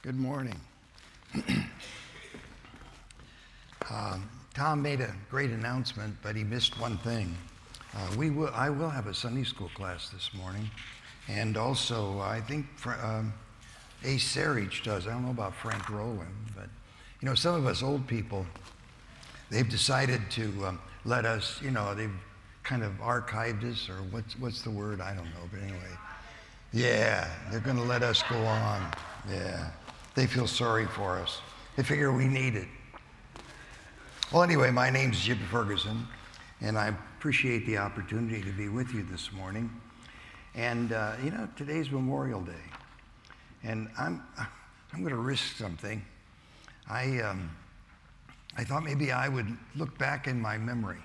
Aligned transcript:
Good 0.00 0.14
morning. 0.14 0.54
uh, 3.90 4.18
Tom 4.54 4.80
made 4.80 5.00
a 5.00 5.12
great 5.28 5.50
announcement, 5.50 6.14
but 6.22 6.36
he 6.36 6.44
missed 6.44 6.80
one 6.80 6.98
thing. 6.98 7.36
Uh, 7.96 8.06
we 8.16 8.30
will, 8.30 8.52
I 8.54 8.70
will 8.70 8.90
have 8.90 9.08
a 9.08 9.14
Sunday 9.14 9.42
school 9.42 9.68
class 9.74 10.10
this 10.10 10.30
morning, 10.34 10.70
and 11.26 11.56
also 11.56 12.20
I 12.20 12.40
think 12.40 12.66
um, 13.02 13.34
Ace 14.04 14.36
Sarich 14.36 14.84
does. 14.84 15.08
I 15.08 15.10
don't 15.10 15.24
know 15.24 15.32
about 15.32 15.56
Frank 15.56 15.90
Rowland, 15.90 16.30
but 16.54 16.68
you 17.20 17.28
know, 17.28 17.34
some 17.34 17.56
of 17.56 17.66
us 17.66 17.82
old 17.82 18.06
people, 18.06 18.46
they've 19.50 19.68
decided 19.68 20.30
to 20.30 20.64
um, 20.64 20.78
let 21.06 21.24
us, 21.24 21.60
you 21.60 21.72
know, 21.72 21.96
they've 21.96 22.14
kind 22.62 22.84
of 22.84 22.92
archived 23.00 23.68
us, 23.68 23.88
or 23.88 23.96
what's, 24.12 24.38
what's 24.38 24.62
the 24.62 24.70
word? 24.70 25.00
I 25.00 25.12
don't 25.12 25.24
know, 25.24 25.48
but 25.50 25.60
anyway. 25.60 25.90
Yeah, 26.72 27.26
they're 27.50 27.60
going 27.60 27.76
to 27.76 27.82
let 27.82 28.02
us 28.02 28.22
go 28.24 28.36
on. 28.36 28.92
Yeah. 29.30 29.70
They 30.14 30.26
feel 30.26 30.46
sorry 30.46 30.86
for 30.86 31.18
us. 31.18 31.40
They 31.76 31.82
figure 31.82 32.12
we 32.12 32.26
need 32.26 32.56
it. 32.56 32.68
Well, 34.32 34.42
anyway, 34.42 34.70
my 34.70 34.90
name's 34.90 35.20
Jim 35.20 35.38
Ferguson, 35.50 36.06
and 36.60 36.76
I 36.76 36.88
appreciate 36.88 37.64
the 37.64 37.78
opportunity 37.78 38.42
to 38.42 38.52
be 38.52 38.68
with 38.68 38.92
you 38.92 39.02
this 39.02 39.32
morning. 39.32 39.70
And, 40.54 40.92
uh, 40.92 41.14
you 41.22 41.30
know, 41.30 41.48
today's 41.56 41.90
Memorial 41.90 42.42
Day, 42.42 42.52
and 43.62 43.88
I'm, 43.98 44.22
I'm 44.92 45.00
going 45.00 45.14
to 45.14 45.16
risk 45.16 45.56
something. 45.56 46.04
I, 46.90 47.20
um, 47.20 47.50
I 48.58 48.64
thought 48.64 48.82
maybe 48.82 49.10
I 49.10 49.28
would 49.28 49.56
look 49.74 49.96
back 49.96 50.26
in 50.26 50.38
my 50.38 50.58
memory. 50.58 50.98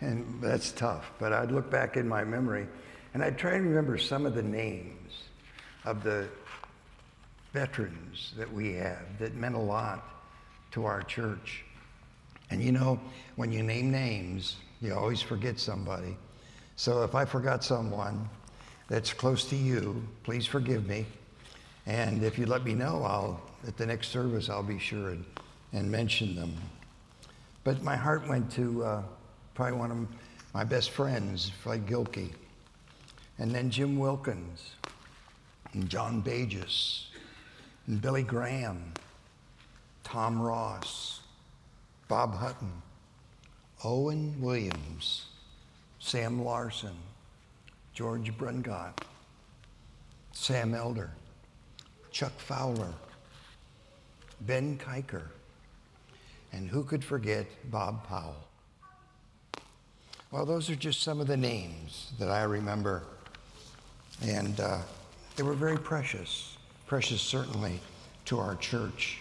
And 0.00 0.42
that's 0.42 0.72
tough, 0.72 1.10
but 1.18 1.32
I'd 1.32 1.50
look 1.50 1.70
back 1.70 1.96
in 1.96 2.06
my 2.06 2.24
memory 2.24 2.66
and 3.18 3.24
I'd 3.24 3.36
try 3.36 3.50
to 3.50 3.56
remember 3.58 3.98
some 3.98 4.26
of 4.26 4.36
the 4.36 4.44
names 4.44 5.24
of 5.84 6.04
the 6.04 6.28
veterans 7.52 8.32
that 8.36 8.52
we 8.52 8.74
have 8.74 9.18
that 9.18 9.34
meant 9.34 9.56
a 9.56 9.58
lot 9.58 10.08
to 10.70 10.84
our 10.84 11.02
church. 11.02 11.64
And 12.50 12.62
you 12.62 12.70
know, 12.70 13.00
when 13.34 13.50
you 13.50 13.64
name 13.64 13.90
names, 13.90 14.54
you 14.80 14.94
always 14.94 15.20
forget 15.20 15.58
somebody. 15.58 16.16
So 16.76 17.02
if 17.02 17.16
I 17.16 17.24
forgot 17.24 17.64
someone 17.64 18.30
that's 18.86 19.12
close 19.12 19.46
to 19.46 19.56
you, 19.56 20.00
please 20.22 20.46
forgive 20.46 20.86
me. 20.86 21.04
And 21.86 22.22
if 22.22 22.38
you 22.38 22.46
let 22.46 22.62
me 22.62 22.74
know, 22.74 23.02
I'll 23.02 23.40
at 23.66 23.76
the 23.76 23.86
next 23.86 24.10
service 24.10 24.48
I'll 24.48 24.62
be 24.62 24.78
sure 24.78 25.08
and, 25.08 25.24
and 25.72 25.90
mention 25.90 26.36
them. 26.36 26.54
But 27.64 27.82
my 27.82 27.96
heart 27.96 28.28
went 28.28 28.52
to 28.52 28.84
uh, 28.84 29.02
probably 29.56 29.76
one 29.76 29.90
of 29.90 30.06
my 30.54 30.62
best 30.62 30.90
friends, 30.90 31.50
Fred 31.64 31.84
Gilkey, 31.84 32.30
and 33.38 33.50
then 33.52 33.70
Jim 33.70 33.98
Wilkins, 33.98 34.74
and 35.72 35.88
John 35.88 36.20
Bages, 36.20 37.06
and 37.86 38.00
Billy 38.00 38.22
Graham, 38.22 38.92
Tom 40.02 40.40
Ross, 40.40 41.20
Bob 42.08 42.34
Hutton, 42.34 42.72
Owen 43.84 44.34
Williams, 44.40 45.26
Sam 45.98 46.42
Larson, 46.42 46.96
George 47.92 48.36
Brungott, 48.36 48.98
Sam 50.32 50.74
Elder, 50.74 51.10
Chuck 52.10 52.32
Fowler, 52.38 52.92
Ben 54.40 54.78
Kiker, 54.78 55.24
and 56.52 56.68
who 56.68 56.82
could 56.82 57.04
forget 57.04 57.46
Bob 57.70 58.06
Powell? 58.06 58.48
Well, 60.30 60.46
those 60.46 60.68
are 60.70 60.76
just 60.76 61.02
some 61.02 61.20
of 61.20 61.26
the 61.26 61.36
names 61.36 62.12
that 62.18 62.30
I 62.30 62.42
remember, 62.42 63.04
and 64.22 64.60
uh, 64.60 64.78
they 65.36 65.42
were 65.42 65.54
very 65.54 65.78
precious, 65.78 66.56
precious 66.86 67.20
certainly 67.20 67.80
to 68.26 68.38
our 68.38 68.56
church. 68.56 69.18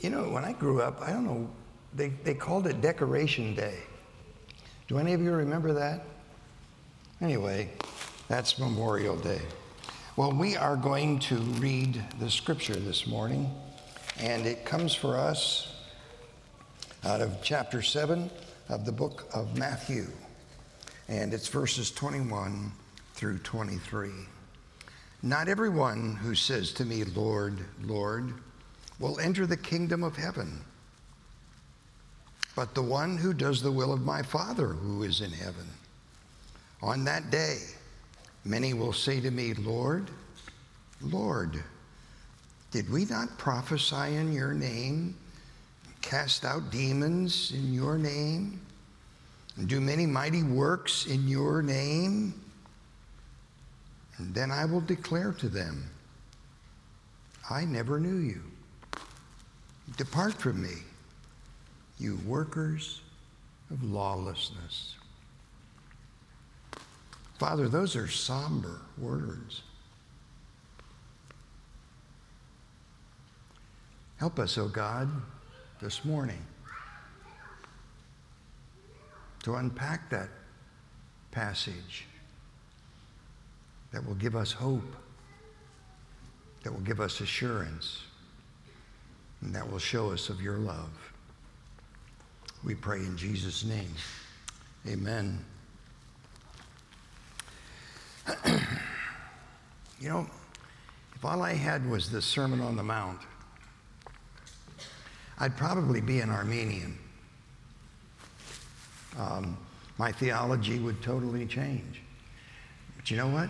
You 0.00 0.10
know, 0.10 0.28
when 0.30 0.44
I 0.44 0.52
grew 0.52 0.80
up, 0.80 1.00
I 1.02 1.10
don't 1.10 1.24
know, 1.24 1.48
they, 1.94 2.08
they 2.24 2.34
called 2.34 2.66
it 2.66 2.80
Decoration 2.80 3.54
Day. 3.54 3.78
Do 4.88 4.98
any 4.98 5.12
of 5.12 5.20
you 5.20 5.32
remember 5.32 5.72
that? 5.72 6.04
Anyway, 7.20 7.70
that's 8.28 8.58
Memorial 8.58 9.16
Day. 9.16 9.42
Well, 10.16 10.32
we 10.32 10.56
are 10.56 10.76
going 10.76 11.18
to 11.20 11.36
read 11.36 12.02
the 12.18 12.30
scripture 12.30 12.74
this 12.74 13.06
morning, 13.06 13.52
and 14.18 14.46
it 14.46 14.64
comes 14.64 14.94
for 14.94 15.16
us 15.16 15.74
out 17.04 17.20
of 17.20 17.42
chapter 17.42 17.82
7 17.82 18.30
of 18.68 18.84
the 18.84 18.92
book 18.92 19.28
of 19.32 19.56
Matthew, 19.56 20.06
and 21.08 21.32
it's 21.32 21.48
verses 21.48 21.90
21 21.90 22.72
through 23.20 23.36
23. 23.36 24.08
Not 25.22 25.46
everyone 25.46 26.16
who 26.16 26.34
says 26.34 26.72
to 26.72 26.86
me, 26.86 27.04
Lord, 27.04 27.58
Lord, 27.82 28.32
will 28.98 29.20
enter 29.20 29.46
the 29.46 29.58
kingdom 29.58 30.02
of 30.02 30.16
heaven, 30.16 30.64
but 32.56 32.74
the 32.74 32.80
one 32.80 33.18
who 33.18 33.34
does 33.34 33.60
the 33.60 33.70
will 33.70 33.92
of 33.92 34.06
my 34.06 34.22
Father 34.22 34.68
who 34.68 35.02
is 35.02 35.20
in 35.20 35.32
heaven. 35.32 35.66
On 36.80 37.04
that 37.04 37.30
day, 37.30 37.58
many 38.46 38.72
will 38.72 38.94
say 38.94 39.20
to 39.20 39.30
me, 39.30 39.52
Lord, 39.52 40.10
Lord, 41.02 41.62
did 42.70 42.88
we 42.88 43.04
not 43.04 43.36
prophesy 43.36 44.16
in 44.16 44.32
your 44.32 44.54
name, 44.54 45.14
cast 46.00 46.46
out 46.46 46.70
demons 46.70 47.52
in 47.52 47.74
your 47.74 47.98
name, 47.98 48.58
and 49.58 49.68
do 49.68 49.78
many 49.78 50.06
mighty 50.06 50.42
works 50.42 51.04
in 51.04 51.28
your 51.28 51.60
name? 51.60 52.32
And 54.20 54.34
then 54.34 54.50
I 54.50 54.66
will 54.66 54.82
declare 54.82 55.32
to 55.32 55.48
them, 55.48 55.88
I 57.48 57.64
never 57.64 57.98
knew 57.98 58.18
you. 58.18 58.42
Depart 59.96 60.34
from 60.34 60.62
me, 60.62 60.74
you 61.98 62.20
workers 62.26 63.00
of 63.70 63.82
lawlessness. 63.82 64.96
Father, 67.38 67.66
those 67.66 67.96
are 67.96 68.08
somber 68.08 68.82
words. 68.98 69.62
Help 74.18 74.38
us, 74.38 74.58
O 74.58 74.64
oh 74.64 74.68
God, 74.68 75.08
this 75.80 76.04
morning 76.04 76.44
to 79.44 79.54
unpack 79.54 80.10
that 80.10 80.28
passage 81.30 82.04
that 83.92 84.06
will 84.06 84.14
give 84.14 84.36
us 84.36 84.52
hope, 84.52 84.96
that 86.62 86.72
will 86.72 86.80
give 86.80 87.00
us 87.00 87.20
assurance, 87.20 88.02
and 89.40 89.54
that 89.54 89.70
will 89.70 89.78
show 89.78 90.10
us 90.10 90.28
of 90.28 90.40
your 90.40 90.58
love. 90.58 90.90
We 92.62 92.74
pray 92.74 92.98
in 92.98 93.16
Jesus' 93.16 93.64
name. 93.64 93.94
Amen. 94.86 95.44
you 99.98 100.08
know, 100.08 100.26
if 101.14 101.24
all 101.24 101.42
I 101.42 101.54
had 101.54 101.88
was 101.88 102.10
the 102.10 102.22
Sermon 102.22 102.60
on 102.60 102.76
the 102.76 102.82
Mount, 102.82 103.20
I'd 105.38 105.56
probably 105.56 106.02
be 106.02 106.20
an 106.20 106.28
Arminian. 106.30 106.98
Um, 109.18 109.56
my 109.98 110.12
theology 110.12 110.78
would 110.78 111.02
totally 111.02 111.46
change. 111.46 112.02
But 112.96 113.10
you 113.10 113.16
know 113.16 113.28
what? 113.28 113.48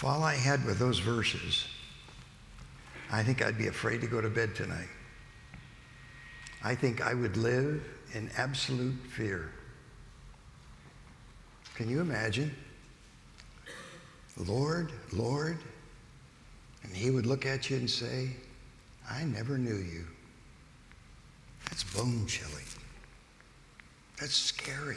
If 0.00 0.04
all 0.06 0.24
I 0.24 0.34
had 0.34 0.64
were 0.64 0.72
those 0.72 0.98
verses, 0.98 1.66
I 3.12 3.22
think 3.22 3.44
I'd 3.44 3.58
be 3.58 3.66
afraid 3.66 4.00
to 4.00 4.06
go 4.06 4.22
to 4.22 4.30
bed 4.30 4.54
tonight. 4.54 4.88
I 6.64 6.74
think 6.74 7.02
I 7.02 7.12
would 7.12 7.36
live 7.36 7.86
in 8.14 8.30
absolute 8.38 8.96
fear. 9.10 9.50
Can 11.74 11.90
you 11.90 12.00
imagine? 12.00 12.50
Lord, 14.38 14.90
Lord, 15.12 15.58
and 16.82 16.96
he 16.96 17.10
would 17.10 17.26
look 17.26 17.44
at 17.44 17.68
you 17.68 17.76
and 17.76 17.90
say, 17.90 18.30
I 19.06 19.24
never 19.24 19.58
knew 19.58 19.76
you. 19.76 20.06
That's 21.66 21.84
bone 21.84 22.24
chilling. 22.26 22.64
That's 24.18 24.34
scary. 24.34 24.96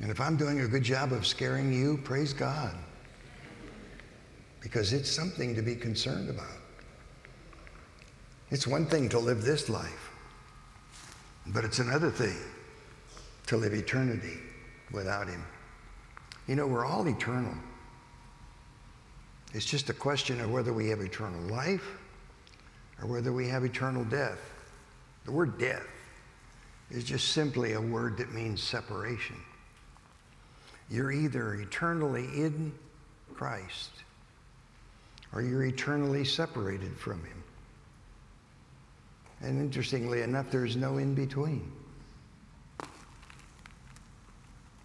And 0.00 0.10
if 0.10 0.20
I'm 0.20 0.36
doing 0.36 0.60
a 0.60 0.68
good 0.68 0.82
job 0.82 1.12
of 1.12 1.26
scaring 1.26 1.72
you, 1.72 1.98
praise 2.04 2.32
God. 2.32 2.74
Because 4.60 4.92
it's 4.92 5.10
something 5.10 5.54
to 5.54 5.62
be 5.62 5.74
concerned 5.74 6.30
about. 6.30 6.46
It's 8.50 8.66
one 8.66 8.86
thing 8.86 9.08
to 9.10 9.18
live 9.18 9.42
this 9.42 9.68
life, 9.68 10.10
but 11.48 11.64
it's 11.64 11.80
another 11.80 12.10
thing 12.10 12.36
to 13.46 13.56
live 13.56 13.74
eternity 13.74 14.38
without 14.90 15.28
Him. 15.28 15.44
You 16.46 16.56
know, 16.56 16.66
we're 16.66 16.86
all 16.86 17.06
eternal. 17.06 17.54
It's 19.52 19.66
just 19.66 19.90
a 19.90 19.94
question 19.94 20.40
of 20.40 20.50
whether 20.50 20.72
we 20.72 20.88
have 20.88 21.00
eternal 21.00 21.40
life 21.42 21.98
or 23.02 23.08
whether 23.08 23.32
we 23.32 23.48
have 23.48 23.64
eternal 23.64 24.04
death. 24.04 24.38
The 25.24 25.32
word 25.32 25.58
death 25.58 25.86
is 26.90 27.04
just 27.04 27.32
simply 27.32 27.74
a 27.74 27.80
word 27.80 28.16
that 28.18 28.32
means 28.32 28.62
separation. 28.62 29.36
You're 30.90 31.12
either 31.12 31.54
eternally 31.54 32.24
in 32.24 32.72
Christ 33.34 33.90
or 35.32 35.42
you're 35.42 35.64
eternally 35.64 36.24
separated 36.24 36.96
from 36.96 37.24
Him. 37.24 37.42
And 39.40 39.60
interestingly 39.60 40.22
enough, 40.22 40.50
there's 40.50 40.76
no 40.76 40.98
in 40.98 41.14
between. 41.14 41.70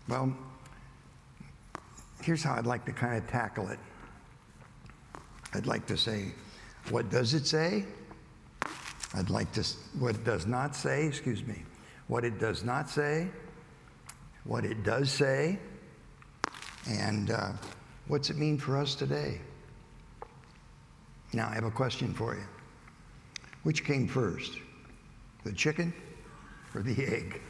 Well, 0.07 0.35
here's 2.21 2.43
how 2.43 2.55
I'd 2.55 2.65
like 2.65 2.85
to 2.85 2.91
kind 2.91 3.17
of 3.17 3.27
tackle 3.27 3.69
it. 3.69 3.79
I'd 5.53 5.65
like 5.65 5.85
to 5.87 5.97
say, 5.97 6.33
what 6.89 7.09
does 7.09 7.33
it 7.33 7.47
say? 7.47 7.85
I'd 9.15 9.29
like 9.29 9.51
to, 9.53 9.63
what 9.99 10.15
it 10.15 10.23
does 10.23 10.45
not 10.45 10.75
say, 10.75 11.05
excuse 11.05 11.43
me, 11.45 11.63
what 12.07 12.25
it 12.25 12.39
does 12.39 12.63
not 12.63 12.89
say, 12.89 13.29
what 14.43 14.65
it 14.65 14.83
does 14.83 15.09
say, 15.11 15.59
and 16.87 17.31
uh, 17.31 17.51
what's 18.07 18.29
it 18.29 18.37
mean 18.37 18.57
for 18.57 18.77
us 18.77 18.95
today? 18.95 19.39
Now, 21.33 21.49
I 21.49 21.55
have 21.55 21.63
a 21.63 21.71
question 21.71 22.13
for 22.13 22.35
you. 22.35 22.43
Which 23.63 23.85
came 23.85 24.07
first, 24.07 24.59
the 25.43 25.53
chicken 25.53 25.93
or 26.75 26.81
the 26.81 27.05
egg? 27.05 27.41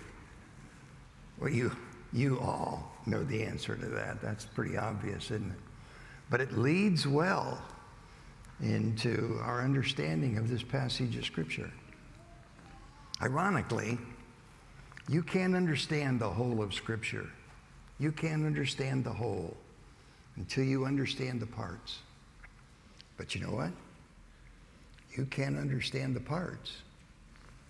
Well, 1.40 1.50
you, 1.50 1.76
you 2.14 2.40
all 2.40 2.92
know 3.06 3.24
the 3.24 3.44
answer 3.44 3.76
to 3.76 3.86
that. 3.88 4.22
That's 4.22 4.46
pretty 4.46 4.78
obvious, 4.78 5.26
isn't 5.32 5.52
it? 5.52 5.60
But 6.30 6.40
it 6.40 6.58
leads 6.58 7.08
well 7.08 7.62
into 8.62 9.40
our 9.44 9.62
understanding 9.62 10.38
of 10.38 10.50
this 10.50 10.64
passage 10.64 11.18
of 11.18 11.26
Scripture. 11.26 11.72
Ironically, 13.22 13.98
you 15.10 15.24
can't 15.24 15.56
understand 15.56 16.20
the 16.20 16.30
whole 16.30 16.62
of 16.62 16.74
Scripture. 16.74 17.30
You 18.00 18.12
can't 18.12 18.46
understand 18.46 19.04
the 19.04 19.14
whole 19.14 19.56
until 20.36 20.64
you 20.64 20.86
understand 20.86 21.40
the 21.40 21.48
parts. 21.48 22.00
But 23.18 23.36
you 23.36 23.42
know 23.42 23.52
what? 23.52 23.72
You 25.16 25.26
can't 25.26 25.58
understand 25.58 26.16
the 26.16 26.20
parts 26.20 26.78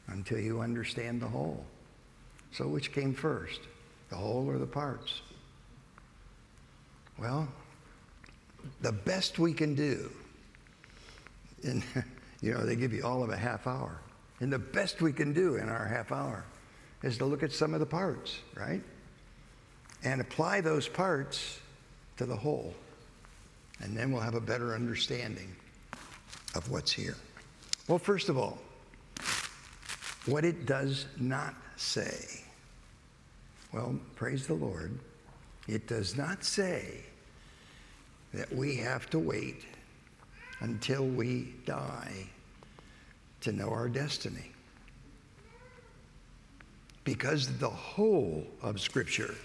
until 0.08 0.40
you 0.40 0.62
understand 0.62 1.22
the 1.22 1.28
whole. 1.28 1.66
So, 2.52 2.68
which 2.68 2.92
came 2.92 3.14
first, 3.14 3.60
the 4.10 4.16
whole 4.16 4.48
or 4.48 4.58
the 4.58 4.68
parts? 4.68 5.22
Well, 7.18 7.48
the 8.82 8.92
best 8.92 9.40
we 9.40 9.54
can 9.54 9.76
do 9.76 10.10
and, 11.64 11.84
you 12.42 12.54
know, 12.54 12.66
they 12.66 12.76
give 12.76 12.94
you 12.94 13.04
all 13.04 13.24
of 13.24 13.30
a 13.30 13.38
half 13.38 13.68
hour. 13.68 14.00
And 14.40 14.52
the 14.52 14.60
best 14.60 15.02
we 15.02 15.14
can 15.14 15.32
do 15.34 15.56
in 15.56 15.70
our 15.70 15.86
half 15.86 16.12
hour 16.12 16.44
is 17.02 17.18
to 17.20 17.26
look 17.26 17.44
at 17.44 17.52
some 17.52 17.74
of 17.74 17.80
the 17.80 17.86
parts, 17.86 18.40
right? 18.56 18.82
And 20.04 20.22
apply 20.22 20.62
those 20.62 20.88
parts 20.88 21.60
to 22.18 22.26
the 22.26 22.36
whole. 22.36 22.74
And 23.80 23.96
then 23.96 24.12
we'll 24.12 24.22
have 24.22 24.36
a 24.36 24.42
better 24.42 24.76
understanding 24.76 25.56
of 26.56 26.70
what's 26.70 26.92
here. 26.92 27.16
Well, 27.88 28.00
first 28.00 28.30
of 28.30 28.38
all, 28.38 28.60
what 30.26 30.46
it 30.46 30.66
does 30.66 31.06
not 31.18 31.54
say. 31.76 32.44
Well, 33.72 34.00
praise 34.16 34.48
the 34.48 34.54
Lord. 34.54 34.98
It 35.68 35.88
does 35.88 36.16
not 36.16 36.44
say 36.44 37.02
that 38.34 38.54
we 38.54 38.76
have 38.78 39.10
to 39.12 39.20
wait 39.20 39.66
until 40.60 41.06
we 41.06 41.54
die 41.66 42.28
to 43.42 43.52
know 43.52 43.70
our 43.70 43.90
destiny. 43.90 44.52
Because 47.04 47.58
the 47.58 47.70
whole 47.70 48.46
of 48.62 48.80
Scripture 48.80 49.36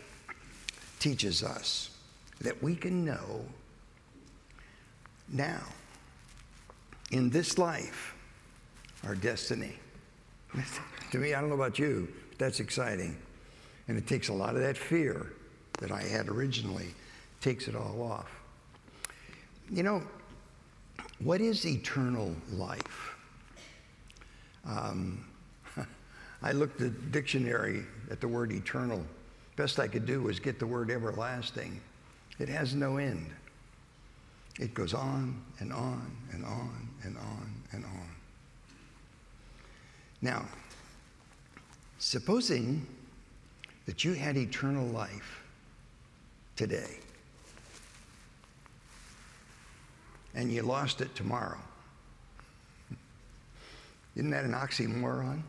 teaches 0.99 1.43
us 1.43 1.91
that 2.41 2.63
we 2.63 2.75
can 2.75 3.05
know 3.05 3.45
now, 5.31 5.61
in 7.11 7.29
this 7.29 7.59
life, 7.59 8.15
our 9.05 9.15
destiny. 9.15 9.75
to 11.11 11.19
me, 11.19 11.35
I 11.35 11.41
don't 11.41 11.51
know 11.51 11.55
about 11.55 11.79
you, 11.79 12.09
but 12.31 12.39
that's 12.39 12.61
exciting. 12.61 13.17
And 13.89 13.99
it 13.99 14.07
takes 14.07 14.29
a 14.29 14.33
lot 14.33 14.55
of 14.55 14.63
that 14.63 14.77
fear 14.77 15.33
that 15.81 15.93
I 15.93 16.03
had 16.03 16.29
originally, 16.29 16.95
takes 17.41 17.69
it 17.69 17.77
all 17.77 18.03
off. 18.03 18.41
You 19.71 19.83
know, 19.83 20.03
what 21.21 21.41
is 21.41 21.67
eternal 21.67 22.35
life? 22.53 23.17
Um, 24.67 25.25
I 26.43 26.53
looked 26.53 26.81
at 26.81 26.93
the 26.95 27.11
dictionary 27.11 27.85
at 28.11 28.21
the 28.21 28.29
word 28.29 28.53
eternal. 28.53 29.05
Best 29.59 29.81
I 29.81 29.89
could 29.89 30.07
do 30.07 30.23
was 30.23 30.39
get 30.39 30.61
the 30.61 30.67
word 30.69 30.89
everlasting. 30.89 31.81
It 32.39 32.49
has 32.49 32.77
no 32.77 32.99
end. 32.99 33.29
It 34.61 34.73
goes 34.73 34.95
on 34.95 35.43
and 35.59 35.73
on 35.73 36.17
and 36.33 36.45
on 36.45 36.89
and 37.03 37.19
on 37.19 37.53
and 37.73 37.85
on. 37.85 38.09
Now, 40.23 40.47
supposing 41.99 42.87
that 43.87 44.05
you 44.05 44.13
had 44.13 44.37
eternal 44.37 44.87
life 44.87 45.43
today, 46.55 47.01
and 50.37 50.53
you 50.53 50.63
lost 50.63 51.01
it 51.01 51.13
tomorrow. 51.17 51.59
Isn't 54.15 54.31
that 54.31 54.45
an 54.45 54.53
oxymoron? 54.53 55.43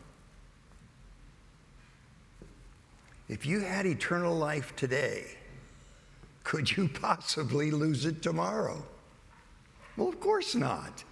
If 3.30 3.46
you 3.46 3.60
had 3.60 3.86
eternal 3.86 4.34
life 4.34 4.74
today, 4.74 5.24
could 6.42 6.76
you 6.76 6.88
possibly 6.88 7.70
lose 7.70 8.04
it 8.04 8.22
tomorrow? 8.22 8.82
Well, 9.96 10.08
of 10.08 10.18
course 10.18 10.56
not. 10.56 11.04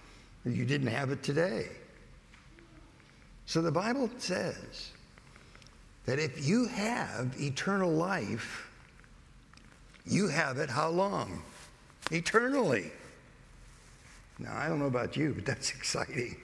You 0.43 0.65
didn't 0.65 0.87
have 0.87 1.11
it 1.11 1.23
today. 1.23 1.69
So 3.45 3.61
the 3.61 3.71
Bible 3.71 4.09
says 4.17 4.91
that 6.05 6.19
if 6.19 6.45
you 6.45 6.67
have 6.67 7.33
eternal 7.39 7.89
life, 7.89 8.69
you 10.05 10.27
have 10.27 10.57
it 10.57 10.69
how 10.69 10.89
long? 10.89 11.41
Eternally. 12.11 12.91
Now, 14.39 14.57
I 14.57 14.67
don't 14.67 14.79
know 14.79 14.87
about 14.87 15.15
you, 15.15 15.35
but 15.35 15.45
that's 15.45 15.69
exciting. 15.77 16.35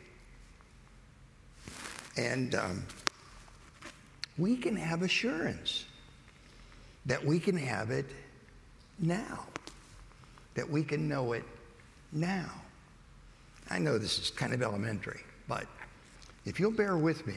And 2.15 2.55
um, 2.55 2.85
we 4.37 4.57
can 4.57 4.75
have 4.75 5.01
assurance 5.01 5.85
that 7.05 7.23
we 7.23 7.39
can 7.39 7.55
have 7.55 7.91
it 7.91 8.05
now, 8.99 9.45
that 10.55 10.69
we 10.69 10.83
can 10.83 11.07
know 11.07 11.33
it 11.33 11.43
now. 12.11 12.49
I 13.69 13.79
know 13.79 13.97
this 13.97 14.19
is 14.19 14.29
kind 14.29 14.53
of 14.53 14.61
elementary, 14.61 15.21
but 15.47 15.65
if 16.45 16.59
you'll 16.59 16.71
bear 16.71 16.97
with 16.97 17.25
me, 17.25 17.35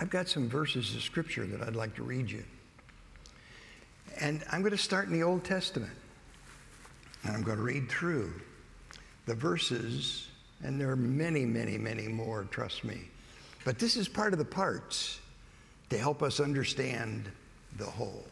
I've 0.00 0.10
got 0.10 0.28
some 0.28 0.48
verses 0.48 0.94
of 0.94 1.02
scripture 1.02 1.44
that 1.46 1.66
I'd 1.66 1.74
like 1.74 1.94
to 1.96 2.02
read 2.02 2.30
you. 2.30 2.44
And 4.20 4.44
I'm 4.50 4.60
going 4.60 4.72
to 4.72 4.78
start 4.78 5.06
in 5.06 5.12
the 5.12 5.22
Old 5.22 5.44
Testament. 5.44 5.92
And 7.24 7.34
I'm 7.34 7.42
going 7.42 7.58
to 7.58 7.64
read 7.64 7.88
through 7.88 8.32
the 9.26 9.34
verses, 9.34 10.28
and 10.62 10.80
there 10.80 10.90
are 10.90 10.96
many, 10.96 11.44
many, 11.44 11.78
many 11.78 12.06
more, 12.06 12.46
trust 12.50 12.84
me. 12.84 13.00
But 13.64 13.78
this 13.78 13.96
is 13.96 14.08
part 14.08 14.32
of 14.32 14.38
the 14.38 14.44
parts 14.44 15.18
to 15.90 15.98
help 15.98 16.22
us 16.22 16.40
understand 16.40 17.30
the 17.76 17.84
whole. 17.84 18.24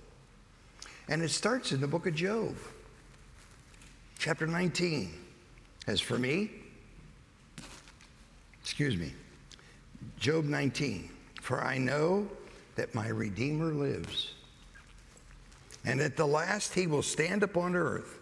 And 1.08 1.22
it 1.22 1.30
starts 1.30 1.72
in 1.72 1.80
the 1.80 1.86
book 1.86 2.06
of 2.06 2.14
Job, 2.14 2.56
chapter 4.18 4.46
19. 4.46 5.12
As 5.86 6.00
for 6.00 6.18
me, 6.18 6.50
excuse 8.60 8.96
me, 8.96 9.12
Job 10.18 10.44
19, 10.44 11.08
for 11.40 11.62
I 11.62 11.78
know 11.78 12.26
that 12.74 12.94
my 12.94 13.06
Redeemer 13.08 13.72
lives, 13.72 14.34
and 15.84 16.00
at 16.00 16.16
the 16.16 16.26
last 16.26 16.74
he 16.74 16.88
will 16.88 17.02
stand 17.02 17.44
upon 17.44 17.76
earth. 17.76 18.18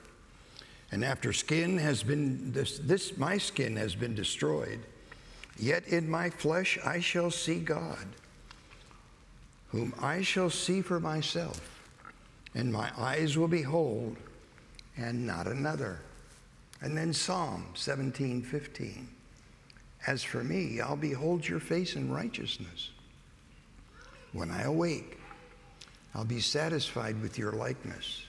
And 0.92 1.02
after 1.02 1.32
skin 1.32 1.78
has 1.78 2.02
been, 2.02 2.52
this, 2.52 2.78
this 2.78 3.16
my 3.16 3.38
skin 3.38 3.74
has 3.76 3.94
been 3.94 4.14
destroyed, 4.14 4.80
yet 5.58 5.88
in 5.88 6.08
my 6.08 6.28
flesh 6.28 6.78
I 6.84 7.00
shall 7.00 7.30
see 7.30 7.58
God, 7.58 8.06
whom 9.74 9.92
I 10.00 10.22
shall 10.22 10.50
see 10.50 10.82
for 10.82 11.00
myself, 11.00 11.80
and 12.54 12.72
my 12.72 12.92
eyes 12.96 13.36
will 13.36 13.48
behold, 13.48 14.16
and 14.96 15.26
not 15.26 15.48
another. 15.48 15.98
And 16.80 16.96
then 16.96 17.12
Psalm 17.12 17.66
17, 17.74 18.42
15. 18.42 19.08
As 20.06 20.22
for 20.22 20.44
me, 20.44 20.80
I'll 20.80 20.94
behold 20.94 21.48
your 21.48 21.58
face 21.58 21.96
in 21.96 22.12
righteousness. 22.12 22.90
When 24.32 24.52
I 24.52 24.62
awake, 24.62 25.18
I'll 26.14 26.24
be 26.24 26.40
satisfied 26.40 27.20
with 27.20 27.36
your 27.36 27.52
likeness. 27.52 28.22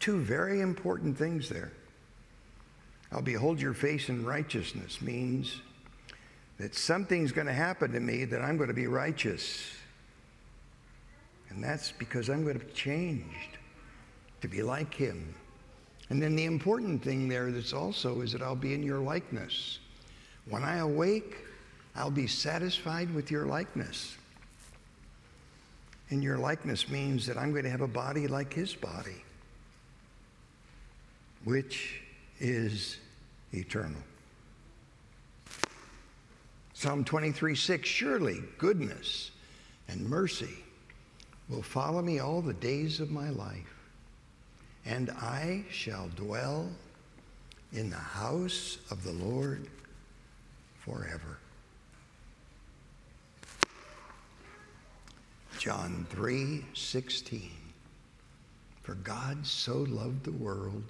Two 0.00 0.18
very 0.18 0.62
important 0.62 1.16
things 1.16 1.48
there. 1.48 1.70
I'll 3.12 3.22
behold 3.22 3.60
your 3.60 3.74
face 3.74 4.08
in 4.08 4.26
righteousness 4.26 5.00
means 5.00 5.60
that 6.58 6.74
something's 6.74 7.30
going 7.30 7.46
to 7.46 7.52
happen 7.52 7.92
to 7.92 8.00
me 8.00 8.24
that 8.24 8.42
I'm 8.42 8.56
going 8.56 8.68
to 8.68 8.74
be 8.74 8.88
righteous. 8.88 9.75
And 11.56 11.64
that's 11.64 11.90
because 11.90 12.28
I'm 12.28 12.44
going 12.44 12.58
to 12.58 12.64
be 12.64 12.72
changed 12.72 13.56
to 14.42 14.48
be 14.48 14.62
like 14.62 14.92
him. 14.92 15.34
And 16.10 16.22
then 16.22 16.36
the 16.36 16.44
important 16.44 17.02
thing 17.02 17.30
there 17.30 17.50
that's 17.50 17.72
also 17.72 18.20
is 18.20 18.32
that 18.32 18.42
I'll 18.42 18.54
be 18.54 18.74
in 18.74 18.82
your 18.82 18.98
likeness. 18.98 19.78
When 20.50 20.62
I 20.62 20.78
awake, 20.78 21.38
I'll 21.96 22.10
be 22.10 22.26
satisfied 22.26 23.12
with 23.14 23.30
your 23.30 23.46
likeness. 23.46 24.18
And 26.10 26.22
your 26.22 26.36
likeness 26.36 26.90
means 26.90 27.26
that 27.26 27.38
I'm 27.38 27.52
going 27.52 27.64
to 27.64 27.70
have 27.70 27.80
a 27.80 27.88
body 27.88 28.28
like 28.28 28.52
his 28.52 28.74
body, 28.74 29.24
which 31.44 32.02
is 32.38 32.98
eternal. 33.54 34.02
Psalm 36.74 37.02
23 37.02 37.54
6 37.54 37.88
Surely 37.88 38.42
goodness 38.58 39.30
and 39.88 40.06
mercy 40.06 40.65
will 41.48 41.62
follow 41.62 42.02
me 42.02 42.18
all 42.18 42.42
the 42.42 42.54
days 42.54 43.00
of 43.00 43.10
my 43.10 43.30
life, 43.30 43.74
and 44.84 45.10
I 45.10 45.64
shall 45.70 46.08
dwell 46.16 46.68
in 47.72 47.90
the 47.90 47.96
house 47.96 48.78
of 48.90 49.04
the 49.04 49.12
Lord 49.12 49.68
forever. 50.78 51.38
John 55.58 56.06
3 56.10 56.64
16. 56.74 57.50
For 58.82 58.94
God 58.94 59.44
so 59.44 59.78
loved 59.78 60.24
the 60.24 60.32
world 60.32 60.84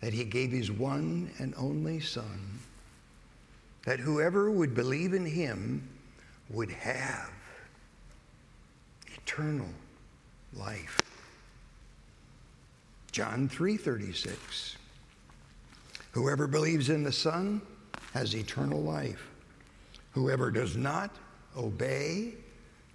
that 0.00 0.12
he 0.12 0.24
gave 0.24 0.50
his 0.50 0.70
one 0.70 1.30
and 1.38 1.54
only 1.56 2.00
Son, 2.00 2.58
that 3.84 4.00
whoever 4.00 4.50
would 4.50 4.74
believe 4.74 5.14
in 5.14 5.24
him 5.24 5.88
would 6.50 6.70
have 6.70 7.30
eternal 9.26 9.68
life. 10.54 11.00
John 13.10 13.48
3:36 13.48 14.76
Whoever 16.12 16.46
believes 16.46 16.88
in 16.88 17.02
the 17.02 17.12
Son 17.12 17.60
has 18.14 18.34
eternal 18.34 18.80
life. 18.80 19.28
Whoever 20.12 20.50
does 20.50 20.76
not 20.76 21.10
obey 21.56 22.34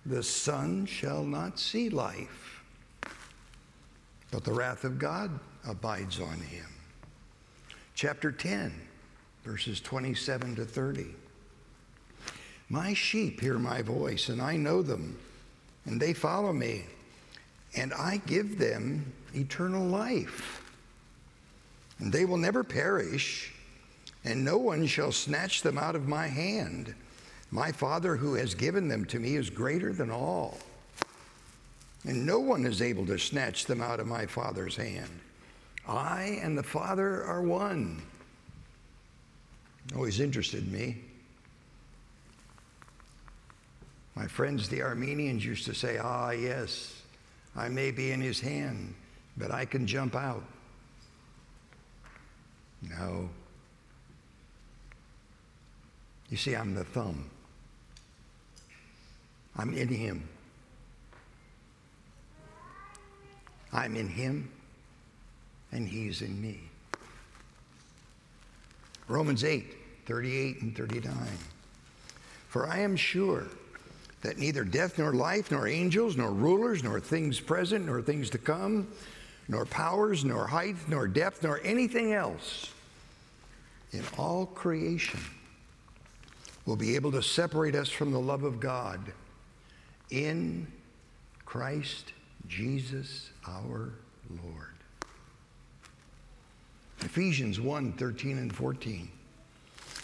the 0.06 0.24
Son 0.24 0.86
shall 0.86 1.24
not 1.24 1.60
see 1.60 1.90
life, 1.90 2.64
but 4.32 4.46
the 4.46 4.54
wrath 4.54 4.86
of 4.86 4.98
God 4.98 5.38
abides 5.68 6.20
on 6.20 6.40
him. 6.40 6.66
Chapter 7.94 8.32
10, 8.32 8.74
verses 9.44 9.82
27 9.82 10.56
to 10.56 10.66
30. 10.66 11.14
My 12.70 12.94
sheep 12.94 13.42
hear 13.42 13.60
my 13.60 13.82
voice, 13.82 14.30
and 14.30 14.42
I 14.42 14.56
know 14.56 14.82
them, 14.82 15.20
and 15.86 16.00
they 16.00 16.14
follow 16.14 16.54
me, 16.54 16.86
and 17.76 17.94
I 17.94 18.22
give 18.26 18.58
them 18.58 19.12
eternal 19.34 19.86
life. 19.86 20.58
And 22.00 22.12
they 22.12 22.26
will 22.26 22.38
never 22.38 22.64
perish, 22.64 23.54
and 24.24 24.44
no 24.44 24.58
one 24.58 24.86
shall 24.88 25.12
snatch 25.12 25.62
them 25.62 25.78
out 25.78 25.96
of 25.96 26.08
my 26.08 26.28
hand. 26.28 26.94
My 27.52 27.72
Father 27.72 28.16
who 28.16 28.36
has 28.36 28.56
given 28.56 28.88
them 28.88 29.06
to 29.06 29.20
me 29.20 29.36
is 29.36 29.50
greater 29.50 29.94
than 29.94 30.10
all, 30.10 30.58
and 32.06 32.26
no 32.26 32.40
one 32.40 32.66
is 32.66 32.82
able 32.82 33.06
to 33.08 33.20
snatch 33.20 33.66
them 33.66 33.82
out 33.82 34.00
of 34.00 34.08
my 34.08 34.26
Father's 34.26 34.76
hand. 34.76 35.20
I 35.88 36.40
and 36.42 36.58
the 36.58 36.64
Father 36.64 37.24
are 37.24 37.42
one. 37.42 38.02
Always 39.96 40.20
interested 40.20 40.72
me. 40.72 40.98
My 44.16 44.28
friends, 44.28 44.68
the 44.68 44.82
Arminians, 44.82 45.46
used 45.46 45.66
to 45.66 45.74
say, 45.74 45.98
Ah, 45.98 46.32
yes, 46.32 47.02
I 47.56 47.70
may 47.70 47.92
be 47.92 48.12
in 48.12 48.22
his 48.22 48.40
hand, 48.40 48.94
but 49.38 49.52
I 49.52 49.66
can 49.66 49.88
jump 49.88 50.16
out. 50.16 50.44
No. 52.82 53.30
You 56.30 56.38
see, 56.38 56.56
I'm 56.56 56.74
the 56.74 56.84
thumb. 56.84 57.30
I'm 59.58 59.74
in 59.74 59.88
him. 59.88 60.28
I'm 63.74 63.96
in 63.96 64.08
him, 64.08 64.50
and 65.72 65.88
he's 65.88 66.22
in 66.22 66.42
me. 66.42 66.60
Romans 69.08 69.44
8, 69.44 69.76
38 70.06 70.62
and 70.62 70.76
39. 70.76 71.16
For 72.48 72.68
I 72.68 72.80
am 72.80 72.96
sure 72.96 73.48
that 74.22 74.38
neither 74.38 74.64
death 74.64 74.98
nor 74.98 75.14
life, 75.14 75.52
nor 75.52 75.68
angels, 75.68 76.16
nor 76.16 76.32
rulers, 76.32 76.84
nor 76.84 77.00
things 77.00 77.40
present, 77.40 77.86
nor 77.86 78.02
things 78.02 78.30
to 78.30 78.38
come, 78.38 78.88
nor 79.48 79.66
powers, 79.66 80.24
nor 80.24 80.48
height, 80.48 80.76
nor 80.88 81.08
depth, 81.08 81.44
nor 81.44 81.60
anything 81.64 82.14
else 82.14 82.72
in 83.92 84.04
all 84.18 84.46
creation 84.46 85.20
will 86.66 86.76
be 86.76 86.96
able 86.96 87.12
to 87.12 87.22
separate 87.22 87.76
us 87.76 87.90
from 87.90 88.12
the 88.12 88.20
love 88.20 88.44
of 88.44 88.60
God 88.60 89.12
in 90.12 90.68
Christ 91.46 92.14
Jesus 92.48 93.32
our 93.48 93.94
Lord. 94.44 94.68
Ephesians 97.02 97.60
1 97.60 97.94
13 97.94 98.38
and 98.38 98.56
14. 98.56 99.10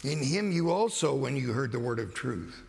In 0.04 0.24
him 0.24 0.52
you 0.52 0.72
also, 0.72 1.16
when 1.16 1.36
you 1.36 1.52
heard 1.52 1.72
the 1.72 1.80
word 1.80 2.00
of 2.00 2.14
truth, 2.14 2.64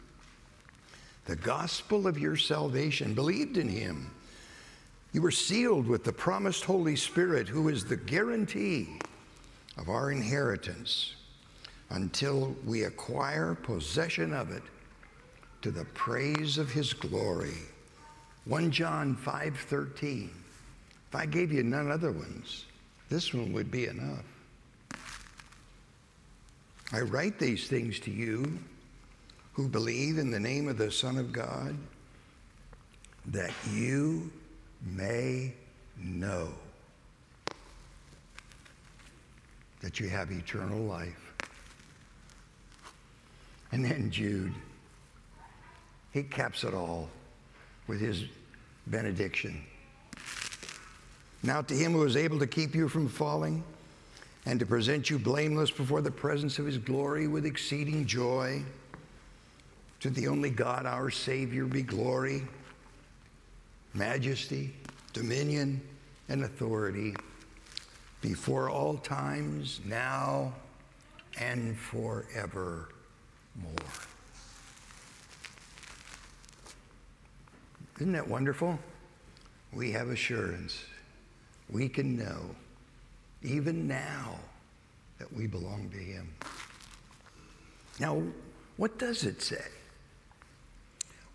the 1.28 1.36
gospel 1.36 2.06
of 2.06 2.18
your 2.18 2.36
salvation, 2.36 3.12
believed 3.12 3.58
in 3.58 3.68
him. 3.68 4.10
You 5.12 5.20
were 5.20 5.30
sealed 5.30 5.86
with 5.86 6.02
the 6.02 6.12
promised 6.12 6.64
Holy 6.64 6.96
Spirit, 6.96 7.46
who 7.46 7.68
is 7.68 7.84
the 7.84 7.98
guarantee 7.98 8.98
of 9.76 9.90
our 9.90 10.10
inheritance 10.10 11.16
until 11.90 12.56
we 12.64 12.84
acquire 12.84 13.54
possession 13.54 14.32
of 14.32 14.50
it 14.50 14.62
to 15.60 15.70
the 15.70 15.84
praise 15.84 16.56
of 16.56 16.72
his 16.72 16.94
glory. 16.94 17.58
1 18.46 18.70
John 18.70 19.14
5:13. 19.14 20.30
If 21.10 21.14
I 21.14 21.26
gave 21.26 21.52
you 21.52 21.62
none 21.62 21.90
other 21.90 22.10
ones, 22.10 22.64
this 23.10 23.34
one 23.34 23.52
would 23.52 23.70
be 23.70 23.86
enough. 23.86 24.24
I 26.90 27.02
write 27.02 27.38
these 27.38 27.68
things 27.68 28.00
to 28.00 28.10
you 28.10 28.58
who 29.58 29.66
believe 29.66 30.18
in 30.18 30.30
the 30.30 30.38
name 30.38 30.68
of 30.68 30.78
the 30.78 30.88
Son 30.88 31.18
of 31.18 31.32
God, 31.32 31.76
that 33.26 33.50
you 33.72 34.30
may 34.86 35.52
know 36.00 36.46
that 39.80 39.98
you 39.98 40.08
have 40.08 40.30
eternal 40.30 40.78
life. 40.78 41.34
And 43.72 43.84
then 43.84 44.12
Jude 44.12 44.54
he 46.12 46.22
caps 46.22 46.62
it 46.62 46.72
all 46.72 47.08
with 47.88 48.00
his 48.00 48.26
benediction. 48.86 49.60
Now, 51.42 51.62
to 51.62 51.74
him 51.74 51.94
who 51.94 52.04
is 52.04 52.16
able 52.16 52.38
to 52.38 52.46
keep 52.46 52.76
you 52.76 52.88
from 52.88 53.08
falling 53.08 53.64
and 54.46 54.60
to 54.60 54.66
present 54.66 55.10
you 55.10 55.18
blameless 55.18 55.72
before 55.72 56.00
the 56.00 56.12
presence 56.12 56.60
of 56.60 56.66
his 56.66 56.78
glory 56.78 57.26
with 57.26 57.44
exceeding 57.44 58.06
joy, 58.06 58.62
to 60.00 60.10
the 60.10 60.28
only 60.28 60.50
God, 60.50 60.86
our 60.86 61.10
Savior, 61.10 61.64
be 61.64 61.82
glory, 61.82 62.42
majesty, 63.94 64.74
dominion, 65.12 65.80
and 66.28 66.44
authority 66.44 67.16
before 68.20 68.70
all 68.70 68.96
times, 68.98 69.80
now 69.84 70.52
and 71.40 71.76
forevermore. 71.78 72.86
Isn't 77.96 78.12
that 78.12 78.28
wonderful? 78.28 78.78
We 79.72 79.90
have 79.92 80.10
assurance. 80.10 80.84
We 81.68 81.88
can 81.88 82.16
know, 82.16 82.54
even 83.42 83.88
now, 83.88 84.36
that 85.18 85.32
we 85.32 85.48
belong 85.48 85.90
to 85.90 85.96
Him. 85.98 86.32
Now, 87.98 88.22
what 88.76 88.98
does 88.98 89.24
it 89.24 89.42
say? 89.42 89.64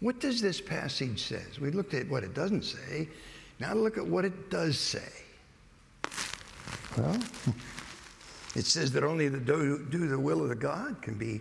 What 0.04 0.20
does 0.20 0.42
this 0.42 0.60
passage 0.60 1.24
say? 1.24 1.42
We 1.62 1.72
looked 1.72 1.94
at 1.94 2.10
what 2.10 2.26
it 2.26 2.34
doesn't 2.34 2.66
say. 2.66 3.08
Now 3.62 3.74
look 3.74 3.98
at 3.98 4.06
what 4.06 4.26
it 4.26 4.50
does 4.50 4.78
say. 4.78 5.10
Well, 6.98 7.18
it 8.56 8.66
says 8.66 8.92
that 8.92 9.06
only 9.06 9.30
the 9.30 9.40
do, 9.40 9.88
do 9.90 10.10
the 10.10 10.20
will 10.20 10.44
of 10.44 10.50
the 10.50 10.56
God 10.56 11.02
can 11.02 11.14
be. 11.14 11.40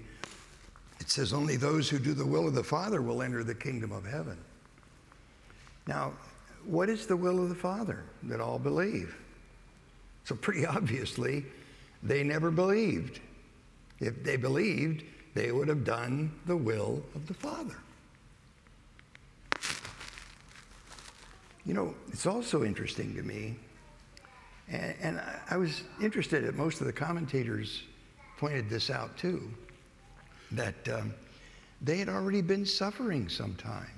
It 1.01 1.11
says 1.11 1.33
only 1.33 1.57
those 1.57 1.91
who 1.91 1.99
do 1.99 2.15
the 2.15 2.25
will 2.25 2.47
of 2.47 2.55
the 2.55 2.63
Father 2.63 3.03
will 3.03 3.21
enter 3.21 3.43
the 3.43 3.53
kingdom 3.53 3.91
of 3.91 4.07
heaven. 4.07 4.39
Now, 5.89 6.13
what 6.65 6.89
is 6.89 7.09
the 7.09 7.17
will 7.17 7.43
of 7.43 7.49
the 7.49 7.57
Father? 7.57 8.05
That 8.23 8.41
all 8.41 8.61
believe. 8.61 9.17
So, 10.25 10.37
pretty 10.37 10.67
obviously, 10.67 11.45
they 12.05 12.23
never 12.23 12.53
believed. 12.53 13.19
If 13.99 14.23
they 14.23 14.37
believed, 14.37 15.03
they 15.35 15.51
would 15.51 15.67
have 15.67 15.83
done 15.83 16.31
the 16.47 16.57
will 16.57 17.03
of 17.17 17.27
the 17.27 17.35
Father. 17.35 17.75
You 21.65 21.75
know, 21.75 21.95
it's 22.09 22.27
also 22.27 22.65
interesting 22.65 23.15
to 23.15 23.23
me, 23.23 23.57
And, 24.69 24.95
and 25.01 25.21
I 25.51 25.57
was 25.57 25.83
interested 26.01 26.45
that 26.45 26.57
most 26.57 26.81
of 26.81 26.87
the 26.87 26.93
commentators 26.93 27.83
pointed 28.39 28.69
this 28.69 28.91
out 28.91 29.17
too, 29.17 29.51
that 30.53 30.89
um, 30.89 31.15
they 31.81 31.99
had 31.99 32.09
already 32.09 32.43
been 32.43 32.67
suffering 32.67 33.29
sometime. 33.29 33.91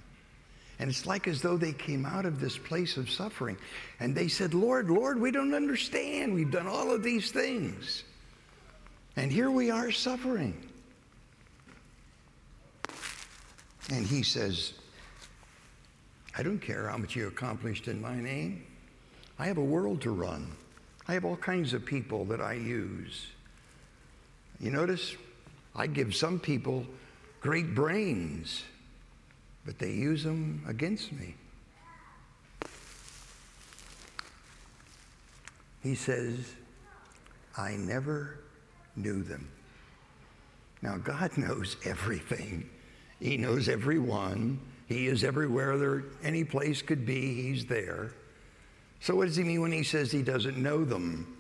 And 0.81 0.91
it's 0.91 1.07
like 1.07 1.29
as 1.29 1.41
though 1.41 1.57
they 1.57 1.73
came 1.73 2.05
out 2.05 2.27
of 2.27 2.41
this 2.41 2.59
place 2.59 2.97
of 2.97 3.09
suffering 3.09 3.57
and 4.01 4.15
they 4.15 4.27
said, 4.27 4.55
Lord, 4.55 4.91
Lord, 4.91 5.21
we 5.21 5.31
don't 5.31 5.55
understand. 5.55 6.35
We've 6.35 6.51
done 6.51 6.67
all 6.67 6.91
of 6.91 7.03
these 7.03 7.31
things. 7.31 8.03
And 9.17 9.31
here 9.31 9.51
we 9.51 9.71
are 9.71 9.93
suffering. 9.93 10.61
And 13.91 14.05
he 14.05 14.25
says, 14.25 14.73
I 16.37 16.43
don't 16.43 16.59
care 16.59 16.89
how 16.89 16.97
much 16.97 17.15
you 17.15 17.29
accomplished 17.29 17.87
in 17.87 18.01
my 18.01 18.21
name. 18.21 18.65
I 19.39 19.47
have 19.47 19.59
a 19.59 19.65
world 19.65 20.01
to 20.03 20.11
run. 20.11 20.51
I 21.07 21.15
have 21.15 21.25
all 21.25 21.37
kinds 21.37 21.75
of 21.75 21.85
people 21.85 22.25
that 22.27 22.41
I 22.41 22.55
use. 22.55 23.27
You 24.59 24.71
notice, 24.71 25.17
I 25.77 25.87
give 25.87 26.15
some 26.15 26.41
people 26.41 26.87
great 27.41 27.75
brains, 27.75 28.65
but 29.65 29.79
they 29.79 29.93
use 29.93 30.25
them 30.25 30.65
against 30.67 31.13
me. 31.13 31.35
He 35.83 35.95
says, 35.95 36.55
I 37.57 37.73
never 37.73 38.39
knew 38.97 39.23
them. 39.23 39.49
Now, 40.83 40.97
God 40.97 41.31
knows 41.37 41.77
everything. 41.85 42.69
He 43.21 43.37
knows 43.37 43.69
everyone. 43.69 44.61
He 44.87 45.07
is 45.07 45.25
everywhere 45.25 45.79
there 45.79 46.05
any 46.23 46.45
place 46.45 46.83
could 46.83 47.07
be, 47.07 47.35
He's 47.35 47.67
there. 47.67 48.13
So, 49.01 49.15
what 49.17 49.27
does 49.27 49.37
He 49.37 49.45
mean 49.45 49.61
when 49.61 49.73
He 49.73 49.83
says 49.83 50.11
He 50.13 50.23
doesn't 50.23 50.57
know 50.57 50.85
them? 50.85 51.37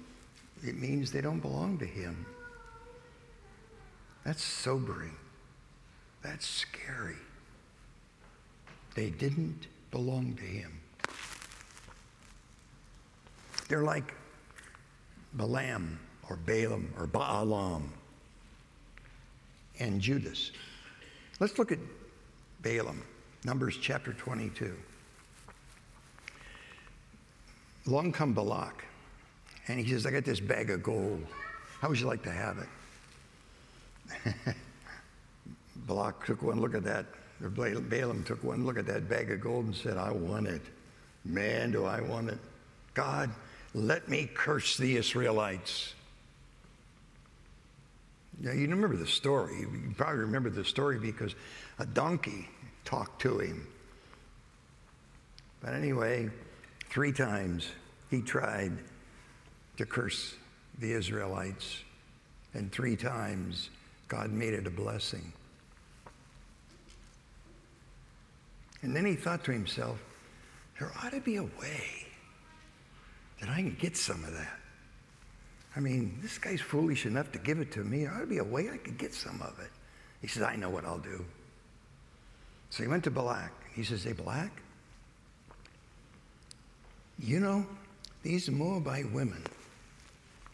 It 0.62 0.76
means 0.76 1.12
they 1.12 1.20
don't 1.20 1.40
belong 1.40 1.78
to 1.78 1.86
Him. 1.86 2.26
That's 4.24 4.42
sobering. 4.42 5.14
That's 6.22 6.46
scary. 6.46 7.16
They 8.94 9.10
didn't 9.10 9.66
belong 9.90 10.34
to 10.36 10.44
Him. 10.44 10.80
They're 13.68 13.82
like 13.82 14.14
Balaam 15.34 15.98
or 16.28 16.36
Balaam 16.36 16.92
or 16.98 17.06
Baalam 17.06 17.88
and 19.80 20.00
Judas. 20.00 20.52
Let's 21.40 21.58
look 21.58 21.72
at 21.72 21.78
Balaam, 22.62 23.02
Numbers 23.44 23.76
chapter 23.78 24.14
22. 24.14 24.74
Long 27.84 28.10
come 28.10 28.32
Balak, 28.32 28.86
and 29.68 29.78
he 29.78 29.92
says, 29.92 30.06
I 30.06 30.10
got 30.10 30.24
this 30.24 30.40
bag 30.40 30.70
of 30.70 30.82
gold. 30.82 31.22
How 31.80 31.90
would 31.90 32.00
you 32.00 32.06
like 32.06 32.22
to 32.22 32.30
have 32.30 32.58
it? 34.24 34.34
Balak 35.86 36.24
took 36.24 36.42
one 36.42 36.58
look 36.62 36.74
at 36.74 36.84
that, 36.84 37.04
or 37.42 37.50
Balaam 37.50 38.24
took 38.24 38.42
one 38.42 38.64
look 38.64 38.78
at 38.78 38.86
that 38.86 39.10
bag 39.10 39.30
of 39.30 39.42
gold 39.42 39.66
and 39.66 39.76
said, 39.76 39.98
I 39.98 40.10
want 40.10 40.46
it. 40.46 40.62
Man, 41.26 41.72
do 41.72 41.84
I 41.84 42.00
want 42.00 42.30
it. 42.30 42.38
God, 42.94 43.30
let 43.74 44.08
me 44.08 44.30
curse 44.32 44.78
the 44.78 44.96
Israelites. 44.96 45.92
Now, 48.40 48.52
you 48.52 48.62
remember 48.68 48.96
the 48.96 49.06
story. 49.06 49.60
You 49.60 49.94
probably 49.96 50.20
remember 50.20 50.48
the 50.48 50.64
story 50.64 50.98
because 50.98 51.34
a 51.78 51.84
donkey 51.84 52.48
talked 52.94 53.22
to 53.22 53.38
him. 53.38 53.66
But 55.60 55.74
anyway, 55.74 56.30
three 56.90 57.12
times 57.12 57.66
he 58.10 58.20
tried 58.22 58.72
to 59.78 59.86
curse 59.86 60.34
the 60.78 60.92
Israelites, 60.92 61.82
and 62.52 62.70
three 62.70 62.94
times 62.94 63.70
God 64.06 64.30
made 64.30 64.54
it 64.54 64.66
a 64.66 64.70
blessing. 64.70 65.33
And 68.83 68.94
then 68.94 69.07
he 69.07 69.16
thought 69.16 69.42
to 69.44 69.52
himself, 69.52 69.98
there 70.78 70.92
ought 71.02 71.12
to 71.12 71.20
be 71.20 71.37
a 71.37 71.42
way 71.42 72.07
that 73.40 73.48
I 73.48 73.57
can 73.57 73.76
get 73.80 73.96
some 73.96 74.22
of 74.24 74.33
that. 74.35 74.59
I 75.74 75.80
mean, 75.80 76.18
this 76.22 76.38
guy's 76.38 76.61
foolish 76.61 77.07
enough 77.07 77.33
to 77.33 77.38
give 77.38 77.59
it 77.59 77.72
to 77.72 77.83
me. 77.83 78.04
There 78.04 78.14
ought 78.14 78.20
to 78.20 78.26
be 78.26 78.38
a 78.38 78.44
way 78.44 78.70
I 78.70 78.76
could 78.76 78.98
get 78.98 79.14
some 79.14 79.42
of 79.42 79.59
it. 79.59 79.70
He 80.20 80.28
says, 80.28 80.44
I 80.44 80.54
know 80.54 80.70
what 80.70 80.85
I'll 80.85 80.98
do. 80.98 81.24
So 82.74 82.82
he 82.82 82.88
went 82.88 83.04
to 83.04 83.10
Balak. 83.12 83.52
He 83.72 83.84
says, 83.84 84.02
Hey, 84.02 84.14
Balak, 84.14 84.50
you 87.20 87.38
know, 87.38 87.64
these 88.24 88.50
Moabite 88.50 89.12
women, 89.12 89.44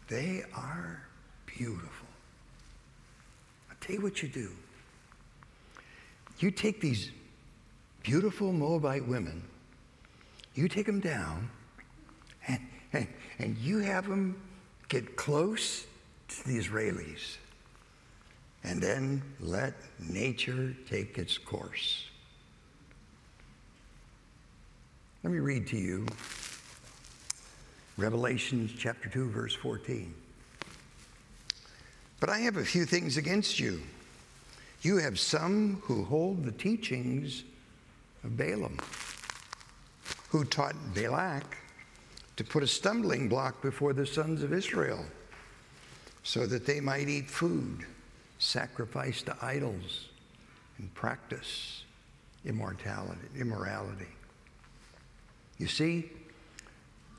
they 0.06 0.44
are 0.54 1.02
beautiful. 1.46 2.09
I'll 3.70 3.76
tell 3.80 3.96
you 3.96 4.02
what 4.02 4.22
you 4.22 4.28
do. 4.28 4.50
You 6.40 6.50
take 6.50 6.83
these 6.83 7.11
beautiful 8.02 8.52
Moabite 8.52 9.09
women, 9.09 9.42
you 10.54 10.68
take 10.68 10.85
them 10.85 11.00
down, 11.00 11.48
and, 12.46 12.61
and, 12.92 13.09
and 13.38 13.56
you 13.56 13.78
have 13.78 14.06
them 14.06 14.38
get 14.90 15.16
close 15.16 15.87
to 16.28 16.46
the 16.46 16.59
Israelis, 16.59 17.38
and 18.62 18.83
then 18.83 19.22
let 19.40 19.72
nature 19.98 20.76
take 20.87 21.16
its 21.16 21.38
course. 21.38 22.10
Let 25.22 25.35
me 25.35 25.38
read 25.38 25.66
to 25.66 25.76
you 25.76 26.06
Revelation 27.98 28.70
chapter 28.78 29.11
2, 29.11 29.28
verse 29.28 29.54
14. 29.54 30.14
But 32.20 32.30
I 32.30 32.38
have 32.38 32.56
a 32.56 32.64
few 32.64 32.87
things 32.87 33.18
against 33.18 33.61
you. 33.61 33.83
You 34.80 34.96
have 34.96 35.20
some 35.20 35.83
who 35.85 36.04
hold 36.04 36.42
the 36.42 36.52
teachings 36.52 37.44
of 38.24 38.38
Balaam, 38.38 38.78
who 40.30 40.44
taught 40.46 40.74
Balak 40.94 41.59
to 42.38 42.44
put 42.44 42.62
a 42.62 42.66
stumbling 42.66 43.28
block 43.28 43.61
before 43.61 43.92
the 43.92 44.06
sons 44.06 44.42
of 44.42 44.54
Israel 44.54 45.04
so 46.22 46.46
that 46.46 46.64
they 46.64 46.80
might 46.80 47.11
eat 47.11 47.28
food 47.28 47.85
sacrificed 48.38 49.26
to 49.26 49.37
idols 49.42 50.09
and 50.78 50.94
practice 50.94 51.85
immortality, 52.46 53.20
immorality. 53.38 54.09
You 55.61 55.66
see, 55.66 56.11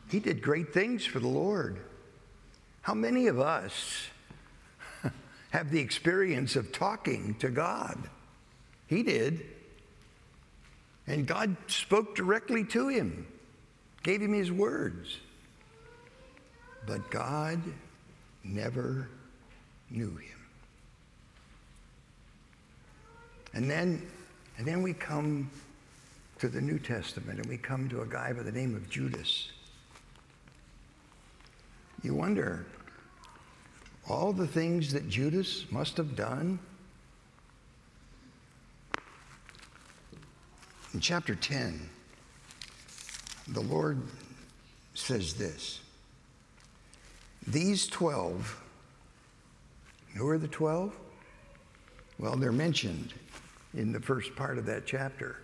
he 0.10 0.19
did 0.19 0.41
great 0.41 0.73
things 0.73 1.06
for 1.06 1.19
the 1.19 1.27
Lord. 1.27 1.80
How 2.82 2.95
many 2.95 3.27
of 3.27 3.39
us 3.39 4.08
have 5.51 5.69
the 5.69 5.80
experience 5.80 6.56
of 6.56 6.71
talking 6.71 7.36
to 7.36 7.49
God? 7.49 8.10
He 8.88 9.04
did. 9.04 9.45
And 11.06 11.27
God 11.27 11.56
spoke 11.67 12.15
directly 12.15 12.63
to 12.65 12.88
him 12.88 13.27
gave 14.01 14.19
him 14.19 14.34
his 14.34 14.51
words. 14.51 15.19
But 16.88 17.12
God 17.12 17.62
never 18.43 19.08
knew 19.91 20.15
him. 20.15 20.39
And 23.54 23.69
then, 23.69 24.01
and 24.58 24.65
then 24.65 24.82
we 24.82 24.93
come 24.93 25.51
to 26.41 26.49
the 26.49 26.60
New 26.60 26.80
Testament 26.80 27.38
and 27.38 27.45
we 27.45 27.56
come 27.56 27.88
to 27.89 28.01
a 28.01 28.06
guy 28.08 28.34
by 28.34 28.41
the 28.41 28.51
name 28.51 28.75
of 28.75 28.89
Judas. 28.89 29.51
You 32.01 32.15
wonder, 32.15 32.65
all 34.10 34.34
the 34.34 34.47
things 34.47 34.91
that 34.93 35.08
Judas 35.08 35.71
must 35.71 35.97
have 35.97 36.15
done? 36.15 36.58
In 40.95 40.99
chapter 40.99 41.36
10, 41.36 41.80
the 43.49 43.62
Lord 43.62 44.01
says 44.95 45.36
this 45.36 45.80
These 47.45 47.86
12, 47.86 48.60
who 50.15 50.27
are 50.27 50.39
the 50.39 50.47
12? 50.47 50.97
Well, 52.17 52.36
they're 52.36 52.51
mentioned 52.51 53.13
in 53.75 53.91
the 53.91 54.01
first 54.01 54.36
part 54.36 54.58
of 54.58 54.65
that 54.65 54.88
chapter. 54.88 55.36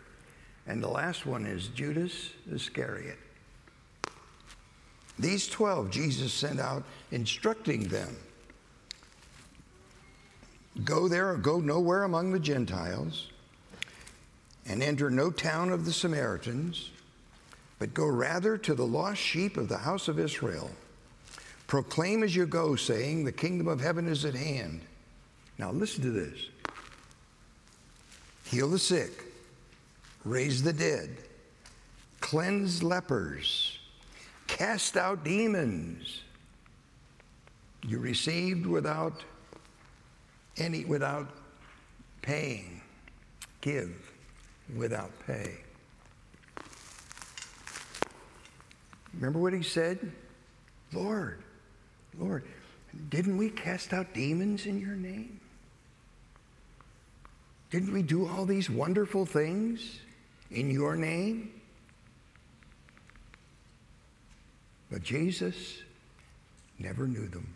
And 0.68 0.84
the 0.84 0.90
last 0.90 1.26
one 1.26 1.46
is 1.46 1.68
Judas 1.70 2.32
Iscariot. 2.52 3.18
These 5.18 5.48
12 5.48 5.90
Jesus 5.90 6.34
sent 6.34 6.60
out 6.60 6.84
instructing 7.12 7.88
them 7.88 8.16
go 10.84 11.08
there 11.08 11.32
or 11.32 11.38
go 11.38 11.60
nowhere 11.60 12.04
among 12.04 12.32
the 12.32 12.40
Gentiles 12.40 13.32
and 14.68 14.84
enter 14.84 15.10
no 15.10 15.32
town 15.32 15.72
of 15.72 15.86
the 15.86 15.94
Samaritans 15.94 16.92
but 17.80 17.94
go 17.94 18.06
rather 18.08 18.58
to 18.58 18.74
the 18.74 18.86
lost 18.86 19.22
sheep 19.22 19.58
of 19.58 19.70
the 19.70 19.78
house 19.78 20.08
of 20.08 20.20
Israel. 20.20 20.72
Proclaim 21.68 22.24
as 22.24 22.36
you 22.36 22.46
go, 22.46 22.76
saying, 22.76 23.24
The 23.24 23.32
kingdom 23.32 23.68
of 23.68 23.82
heaven 23.82 24.08
is 24.08 24.26
at 24.26 24.36
hand. 24.36 24.82
Now 25.58 25.72
listen 25.72 26.04
to 26.04 26.12
this 26.12 26.50
heal 28.46 28.70
the 28.70 28.80
sick, 28.80 29.27
raise 30.30 30.64
the 30.64 30.74
dead, 30.74 31.18
cleanse 32.20 32.84
lepers, 32.84 33.80
cast 34.48 34.98
out 34.98 35.24
demons. 35.24 36.22
You 37.84 38.00
received 38.00 38.66
without 38.66 39.24
any 40.58 40.86
without 40.86 41.30
paying. 42.22 42.82
Give 43.62 44.12
without 44.76 45.12
pay. 45.26 45.58
Remember 49.14 49.40
what 49.40 49.54
he 49.54 49.64
said? 49.64 50.12
Lord, 50.94 51.42
Lord, 52.20 52.44
didn't 53.10 53.38
we 53.38 53.50
cast 53.50 53.94
out 53.94 54.14
demons 54.14 54.66
in 54.66 54.80
your 54.80 54.96
name? 54.96 55.40
Didn't 57.70 57.94
we 57.94 58.02
do 58.02 58.28
all 58.28 58.46
these 58.46 58.70
wonderful 58.70 59.26
things 59.26 60.00
in 60.52 60.70
your 60.70 60.96
name? 60.96 61.52
But 64.90 65.04
Jesus 65.04 65.80
never 66.80 67.08
knew 67.08 67.28
them. 67.28 67.54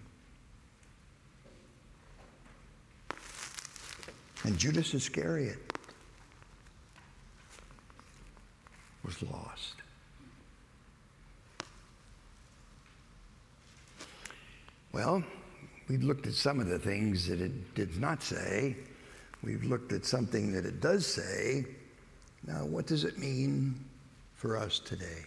And 4.44 4.58
Judas 4.58 4.94
Iscariot 4.94 5.60
was 9.06 9.22
lost. 9.24 9.76
Well, 14.92 15.24
we've 15.88 16.04
looked 16.04 16.28
at 16.28 16.34
some 16.34 16.60
of 16.60 16.68
the 16.68 16.80
things 16.80 17.28
that 17.28 17.40
it 17.40 17.76
did 17.76 17.98
not 18.00 18.24
say. 18.24 18.76
We've 19.44 19.64
looked 19.64 19.94
at 19.94 20.06
something 20.06 20.52
that 20.54 20.66
it 20.66 20.82
does 20.82 21.06
say. 21.06 21.66
Now, 22.48 22.66
what 22.66 22.88
does 22.88 23.04
it 23.04 23.18
mean 23.18 23.76
for 24.36 24.58
us 24.58 24.80
today? 24.80 25.26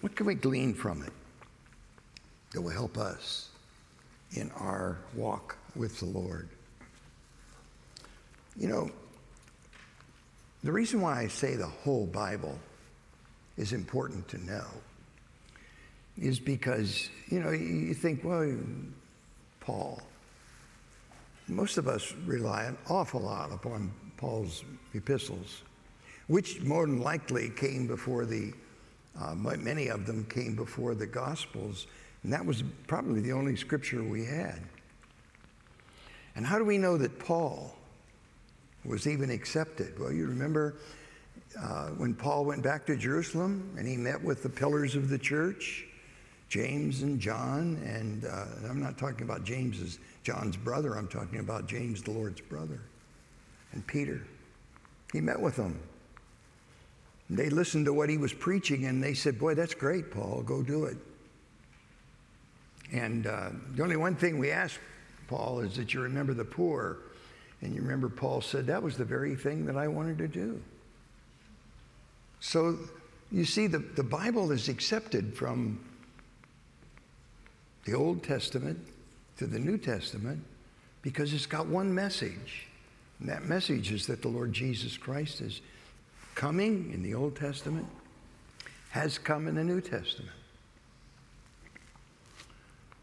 What 0.00 0.14
can 0.14 0.26
we 0.26 0.34
glean 0.34 0.74
from 0.74 1.02
it 1.02 1.12
that 2.52 2.60
will 2.60 2.70
help 2.70 2.98
us 2.98 3.50
in 4.36 4.50
our 4.52 4.98
walk 5.14 5.56
with 5.74 5.98
the 5.98 6.06
Lord? 6.06 6.48
You 8.56 8.68
know, 8.68 8.90
the 10.62 10.72
reason 10.72 11.00
why 11.00 11.20
I 11.20 11.28
say 11.28 11.56
the 11.56 11.66
whole 11.66 12.06
Bible 12.06 12.58
is 13.56 13.72
important 13.72 14.28
to 14.28 14.44
know 14.44 14.66
is 16.16 16.38
because, 16.38 17.08
you 17.28 17.40
know, 17.40 17.50
you 17.50 17.94
think, 17.94 18.22
well, 18.22 18.56
Paul. 19.60 20.00
Most 21.48 21.76
of 21.76 21.88
us 21.88 22.12
rely 22.24 22.64
an 22.64 22.78
awful 22.88 23.20
lot 23.20 23.52
upon 23.52 23.92
Paul's 24.16 24.64
epistles, 24.94 25.62
which 26.26 26.60
more 26.62 26.86
than 26.86 27.00
likely 27.00 27.50
came 27.50 27.86
before 27.86 28.24
the, 28.24 28.52
uh, 29.20 29.34
many 29.34 29.88
of 29.88 30.06
them 30.06 30.24
came 30.24 30.54
before 30.54 30.94
the 30.94 31.06
Gospels, 31.06 31.86
and 32.22 32.32
that 32.32 32.44
was 32.44 32.62
probably 32.86 33.20
the 33.20 33.32
only 33.32 33.56
scripture 33.56 34.02
we 34.02 34.24
had. 34.24 34.60
And 36.36 36.44
how 36.44 36.58
do 36.58 36.64
we 36.64 36.78
know 36.78 36.96
that 36.96 37.18
Paul 37.18 37.76
was 38.84 39.06
even 39.06 39.30
accepted? 39.30 39.98
Well, 39.98 40.12
you 40.12 40.26
remember 40.26 40.74
uh, 41.60 41.88
when 41.90 42.14
Paul 42.14 42.44
went 42.44 42.62
back 42.62 42.86
to 42.86 42.96
Jerusalem 42.96 43.74
and 43.78 43.86
he 43.86 43.96
met 43.96 44.22
with 44.22 44.42
the 44.42 44.48
pillars 44.48 44.96
of 44.96 45.08
the 45.08 45.18
church, 45.18 45.86
James 46.48 47.02
and 47.02 47.20
John, 47.20 47.80
and 47.84 48.24
uh, 48.24 48.46
I'm 48.68 48.80
not 48.80 48.98
talking 48.98 49.22
about 49.22 49.44
James 49.44 49.80
as 49.80 49.98
John's 50.22 50.56
brother, 50.56 50.96
I'm 50.96 51.08
talking 51.08 51.40
about 51.40 51.66
James, 51.66 52.02
the 52.02 52.10
Lord's 52.10 52.40
brother, 52.40 52.80
and 53.74 53.86
Peter. 53.86 54.22
He 55.12 55.20
met 55.20 55.38
with 55.38 55.56
them. 55.56 55.78
They 57.28 57.50
listened 57.50 57.86
to 57.86 57.92
what 57.92 58.08
he 58.08 58.18
was 58.18 58.32
preaching 58.32 58.86
and 58.86 59.02
they 59.02 59.14
said, 59.14 59.38
Boy, 59.38 59.54
that's 59.54 59.74
great, 59.74 60.10
Paul, 60.10 60.42
go 60.42 60.62
do 60.62 60.84
it. 60.84 60.96
And 62.92 63.26
uh, 63.26 63.50
the 63.74 63.82
only 63.82 63.96
one 63.96 64.14
thing 64.14 64.38
we 64.38 64.50
ask 64.50 64.78
Paul 65.26 65.60
is 65.60 65.76
that 65.76 65.94
you 65.94 66.00
remember 66.00 66.34
the 66.34 66.44
poor. 66.44 66.98
And 67.60 67.74
you 67.74 67.80
remember 67.80 68.08
Paul 68.08 68.40
said, 68.40 68.66
That 68.66 68.82
was 68.82 68.96
the 68.96 69.04
very 69.04 69.34
thing 69.34 69.66
that 69.66 69.76
I 69.76 69.88
wanted 69.88 70.18
to 70.18 70.28
do. 70.28 70.60
So 72.40 72.78
you 73.32 73.44
see, 73.44 73.66
the, 73.66 73.78
the 73.78 74.02
Bible 74.02 74.52
is 74.52 74.68
accepted 74.68 75.34
from 75.34 75.80
the 77.84 77.94
Old 77.94 78.22
Testament 78.22 78.78
to 79.38 79.46
the 79.46 79.58
New 79.58 79.78
Testament 79.78 80.44
because 81.02 81.32
it's 81.32 81.46
got 81.46 81.66
one 81.66 81.94
message. 81.94 82.68
And 83.20 83.28
that 83.28 83.44
message 83.44 83.92
is 83.92 84.06
that 84.06 84.22
the 84.22 84.28
Lord 84.28 84.52
Jesus 84.52 84.96
Christ 84.96 85.40
is 85.40 85.60
coming 86.34 86.90
in 86.92 87.02
the 87.02 87.14
Old 87.14 87.36
Testament, 87.36 87.86
has 88.90 89.18
come 89.18 89.48
in 89.48 89.54
the 89.54 89.64
New 89.64 89.80
Testament. 89.80 90.32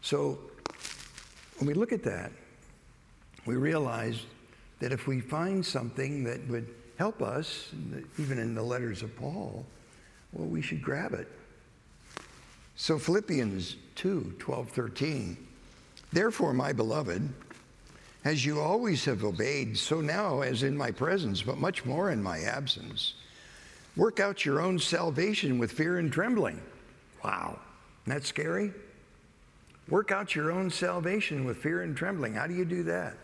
So 0.02 0.38
when 1.58 1.68
we 1.68 1.74
look 1.74 1.92
at 1.92 2.02
that, 2.02 2.32
we 3.46 3.54
realize 3.54 4.20
that 4.80 4.92
if 4.92 5.06
we 5.06 5.20
find 5.20 5.64
something 5.64 6.24
that 6.24 6.46
would 6.48 6.68
help 6.98 7.22
us, 7.22 7.70
even 8.18 8.38
in 8.38 8.54
the 8.54 8.62
letters 8.62 9.02
of 9.02 9.16
Paul, 9.16 9.64
well, 10.32 10.48
we 10.48 10.62
should 10.62 10.82
grab 10.82 11.12
it. 11.12 11.28
So 12.76 12.98
Philippians 12.98 13.76
2 13.96 14.36
12, 14.38 14.68
13. 14.70 15.36
Therefore, 16.12 16.52
my 16.52 16.72
beloved, 16.72 17.28
as 18.24 18.44
you 18.44 18.60
always 18.60 19.04
have 19.04 19.24
obeyed, 19.24 19.76
so 19.76 20.00
now 20.00 20.42
as 20.42 20.62
in 20.62 20.76
my 20.76 20.90
presence, 20.90 21.42
but 21.42 21.58
much 21.58 21.84
more 21.84 22.10
in 22.10 22.22
my 22.22 22.40
absence, 22.40 23.14
work 23.96 24.20
out 24.20 24.44
your 24.44 24.60
own 24.60 24.78
salvation 24.78 25.58
with 25.58 25.72
fear 25.72 25.98
and 25.98 26.12
trembling. 26.12 26.60
Wow, 27.24 27.58
isn't 28.04 28.20
that 28.20 28.26
scary? 28.26 28.72
Work 29.88 30.12
out 30.12 30.34
your 30.34 30.52
own 30.52 30.70
salvation 30.70 31.44
with 31.44 31.58
fear 31.58 31.82
and 31.82 31.96
trembling. 31.96 32.34
How 32.34 32.46
do 32.46 32.54
you 32.54 32.64
do 32.64 32.84
that? 32.84 33.14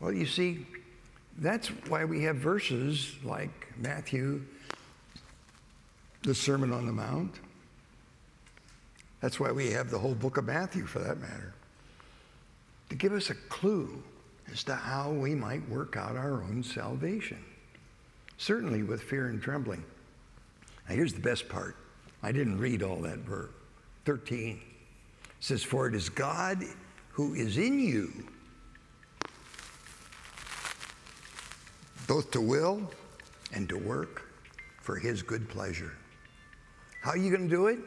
Well, 0.00 0.12
you 0.12 0.26
see, 0.26 0.66
that's 1.38 1.68
why 1.88 2.04
we 2.04 2.22
have 2.24 2.36
verses 2.36 3.14
like 3.24 3.72
Matthew, 3.78 4.42
the 6.22 6.34
Sermon 6.34 6.72
on 6.72 6.86
the 6.86 6.92
Mount. 6.92 7.40
That's 9.20 9.40
why 9.40 9.50
we 9.50 9.70
have 9.70 9.90
the 9.90 9.98
whole 9.98 10.14
book 10.14 10.36
of 10.36 10.44
Matthew, 10.44 10.84
for 10.84 10.98
that 10.98 11.18
matter, 11.18 11.54
to 12.94 12.98
give 12.98 13.12
us 13.12 13.30
a 13.30 13.34
clue 13.34 14.00
as 14.52 14.62
to 14.62 14.72
how 14.72 15.10
we 15.10 15.34
might 15.34 15.68
work 15.68 15.96
out 15.96 16.14
our 16.14 16.44
own 16.44 16.62
salvation. 16.62 17.44
Certainly 18.38 18.84
with 18.84 19.02
fear 19.02 19.26
and 19.26 19.42
trembling. 19.42 19.82
Now, 20.88 20.94
here's 20.94 21.12
the 21.12 21.20
best 21.20 21.48
part. 21.48 21.74
I 22.22 22.30
didn't 22.30 22.60
read 22.60 22.84
all 22.84 22.98
that 22.98 23.18
verse. 23.18 23.50
13 24.04 24.60
it 24.60 24.60
says, 25.40 25.64
For 25.64 25.88
it 25.88 25.94
is 25.96 26.08
God 26.08 26.62
who 27.10 27.34
is 27.34 27.58
in 27.58 27.80
you 27.80 28.12
both 32.06 32.30
to 32.30 32.40
will 32.40 32.88
and 33.52 33.68
to 33.70 33.76
work 33.76 34.22
for 34.82 35.00
his 35.00 35.20
good 35.20 35.48
pleasure. 35.48 35.94
How 37.00 37.10
are 37.10 37.16
you 37.16 37.30
going 37.30 37.48
to 37.48 37.54
do 37.56 37.66
it? 37.66 37.80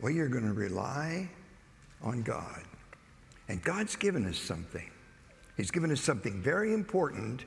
Well, 0.00 0.10
you're 0.10 0.28
going 0.28 0.46
to 0.46 0.54
rely 0.54 1.30
on 2.02 2.22
God. 2.22 2.64
And 3.50 3.60
God's 3.64 3.96
given 3.96 4.26
us 4.26 4.38
something. 4.38 4.88
He's 5.56 5.72
given 5.72 5.90
us 5.90 6.00
something 6.00 6.40
very 6.40 6.72
important 6.72 7.44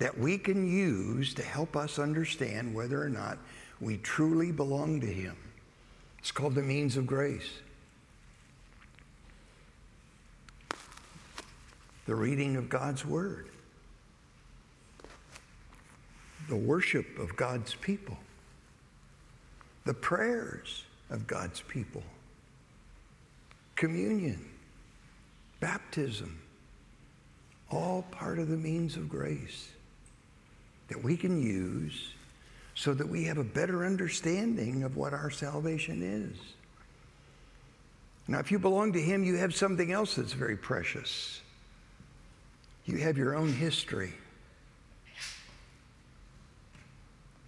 that 0.00 0.18
we 0.18 0.38
can 0.38 0.66
use 0.68 1.34
to 1.34 1.42
help 1.42 1.76
us 1.76 2.00
understand 2.00 2.74
whether 2.74 3.00
or 3.00 3.08
not 3.08 3.38
we 3.80 3.98
truly 3.98 4.50
belong 4.50 5.00
to 5.02 5.06
Him. 5.06 5.36
It's 6.18 6.32
called 6.32 6.56
the 6.56 6.64
means 6.64 6.96
of 6.96 7.06
grace. 7.06 7.48
The 12.06 12.16
reading 12.16 12.56
of 12.56 12.68
God's 12.68 13.06
Word 13.06 13.48
the 16.48 16.56
worship 16.56 17.18
of 17.18 17.34
God's 17.34 17.74
people, 17.74 18.16
the 19.84 19.94
prayers 19.94 20.84
of 21.10 21.26
God's 21.26 21.60
people, 21.60 22.04
communion, 23.74 24.48
baptism, 25.66 26.40
all 27.72 28.02
part 28.12 28.38
of 28.38 28.46
the 28.46 28.56
means 28.56 28.94
of 28.94 29.08
grace 29.08 29.68
that 30.86 31.02
we 31.02 31.16
can 31.16 31.42
use 31.42 32.12
so 32.76 32.94
that 32.94 33.08
we 33.08 33.24
have 33.24 33.36
a 33.36 33.42
better 33.42 33.84
understanding 33.84 34.84
of 34.84 34.96
what 34.96 35.12
our 35.12 35.28
salvation 35.28 36.04
is. 36.04 36.38
Now, 38.28 38.38
if 38.38 38.52
you 38.52 38.60
belong 38.60 38.92
to 38.92 39.02
Him, 39.02 39.24
you 39.24 39.38
have 39.38 39.56
something 39.56 39.90
else 39.90 40.14
that's 40.14 40.34
very 40.34 40.56
precious. 40.56 41.40
You 42.84 42.98
have 42.98 43.18
your 43.18 43.34
own 43.34 43.52
history. 43.52 44.14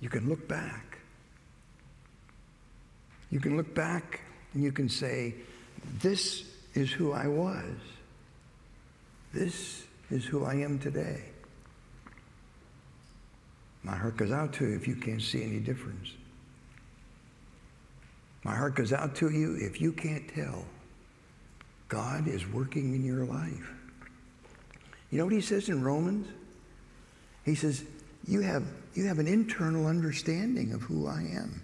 You 0.01 0.09
can 0.09 0.29
look 0.29 0.49
back. 0.49 0.99
You 3.31 3.39
can 3.39 3.57
look 3.57 3.73
back 3.77 4.23
and 4.55 4.65
you 4.65 4.73
can 4.73 4.89
say, 4.89 5.37
This 6.01 6.43
is 6.75 6.91
who 6.91 7.13
I 7.13 7.29
was. 7.29 7.77
This 9.33 9.85
is 10.11 10.25
who 10.25 10.45
I 10.45 10.55
am 10.55 10.79
today. 10.79 11.23
My 13.83 13.97
heart 13.97 14.17
goes 14.17 14.33
out 14.33 14.53
to 14.55 14.67
you 14.67 14.75
if 14.75 14.89
you 14.89 14.97
can't 14.97 15.23
see 15.23 15.43
any 15.43 15.61
difference. 15.61 16.13
My 18.45 18.55
heart 18.55 18.75
goes 18.75 18.93
out 18.93 19.15
to 19.17 19.31
you 19.31 19.57
if 19.57 19.81
you 19.81 19.93
can't 19.93 20.29
tell. 20.35 20.65
God 21.89 22.29
is 22.29 22.47
working 22.47 22.95
in 22.95 23.05
your 23.05 23.25
life. 23.25 23.73
You 25.11 25.19
know 25.19 25.25
what 25.25 25.33
he 25.33 25.41
says 25.41 25.69
in 25.69 25.83
Romans? 25.83 26.29
He 27.45 27.55
says, 27.55 27.85
you 28.27 28.41
have, 28.41 28.65
you 28.95 29.07
have 29.07 29.19
an 29.19 29.27
internal 29.27 29.87
understanding 29.87 30.73
of 30.73 30.83
who 30.83 31.07
I 31.07 31.21
am. 31.21 31.63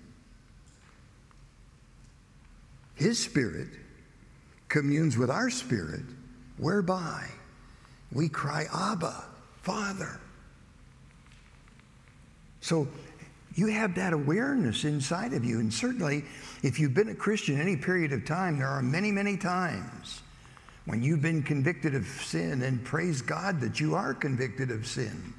His 2.94 3.18
spirit 3.18 3.68
communes 4.68 5.18
with 5.18 5.30
our 5.30 5.50
spirit, 5.50 6.04
whereby 6.56 7.28
we 8.14 8.28
cry, 8.28 8.66
Abba, 8.72 9.24
Father. 9.62 10.20
So 12.60 12.88
you 13.56 13.66
have 13.68 13.94
that 13.96 14.12
awareness 14.12 14.84
inside 14.84 15.32
of 15.32 15.44
you. 15.44 15.60
And 15.60 15.72
certainly, 15.72 16.24
if 16.62 16.80
you've 16.80 16.94
been 16.94 17.10
a 17.10 17.14
Christian 17.14 17.60
any 17.60 17.76
period 17.76 18.12
of 18.12 18.24
time, 18.24 18.58
there 18.58 18.68
are 18.68 18.82
many, 18.82 19.12
many 19.12 19.36
times 19.36 20.22
when 20.86 21.02
you've 21.02 21.22
been 21.22 21.42
convicted 21.42 21.94
of 21.94 22.06
sin, 22.06 22.62
and 22.62 22.84
praise 22.84 23.22
God 23.22 23.60
that 23.60 23.80
you 23.80 23.94
are 23.94 24.12
convicted 24.12 24.70
of 24.70 24.86
sin, 24.86 25.32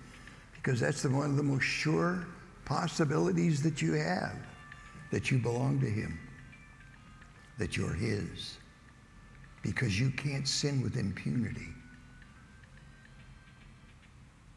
because 0.55 0.79
that's 0.79 1.03
the, 1.03 1.09
one 1.09 1.29
of 1.29 1.37
the 1.37 1.43
most 1.43 1.63
sure 1.63 2.25
possibilities 2.65 3.61
that 3.61 3.81
you 3.81 3.93
have 3.93 4.35
that 5.11 5.29
you 5.29 5.37
belong 5.37 5.79
to 5.79 5.85
Him, 5.85 6.19
that 7.59 7.77
you're 7.77 7.93
His, 7.93 8.57
because 9.61 9.99
you 9.99 10.09
can't 10.11 10.47
sin 10.47 10.81
with 10.81 10.97
impunity. 10.97 11.74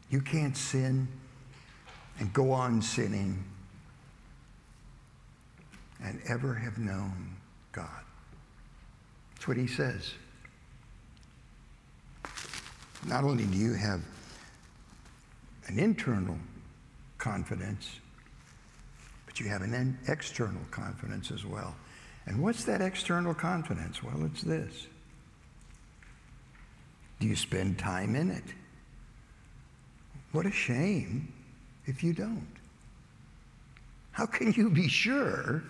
You 0.09 0.21
can't 0.21 0.57
sin 0.57 1.07
and 2.19 2.33
go 2.33 2.51
on 2.51 2.81
sinning 2.81 3.43
and 6.03 6.19
ever 6.27 6.53
have 6.53 6.77
known 6.77 7.35
God. 7.71 8.03
That's 9.35 9.47
what 9.47 9.57
he 9.57 9.67
says. 9.67 10.13
Not 13.07 13.23
only 13.23 13.45
do 13.45 13.57
you 13.57 13.73
have 13.73 14.01
an 15.67 15.79
internal 15.79 16.37
confidence, 17.17 17.99
but 19.25 19.39
you 19.39 19.47
have 19.47 19.61
an 19.61 19.97
external 20.07 20.61
confidence 20.71 21.31
as 21.31 21.45
well. 21.45 21.75
And 22.25 22.41
what's 22.41 22.63
that 22.65 22.81
external 22.81 23.33
confidence? 23.33 24.03
Well, 24.03 24.25
it's 24.25 24.41
this. 24.41 24.87
Do 27.19 27.27
you 27.27 27.35
spend 27.35 27.77
time 27.77 28.15
in 28.15 28.31
it? 28.31 28.43
What 30.31 30.45
a 30.45 30.51
shame 30.51 31.31
if 31.85 32.03
you 32.03 32.13
don't. 32.13 32.47
How 34.11 34.25
can 34.25 34.51
you 34.53 34.69
be 34.69 34.87
sure 34.87 35.63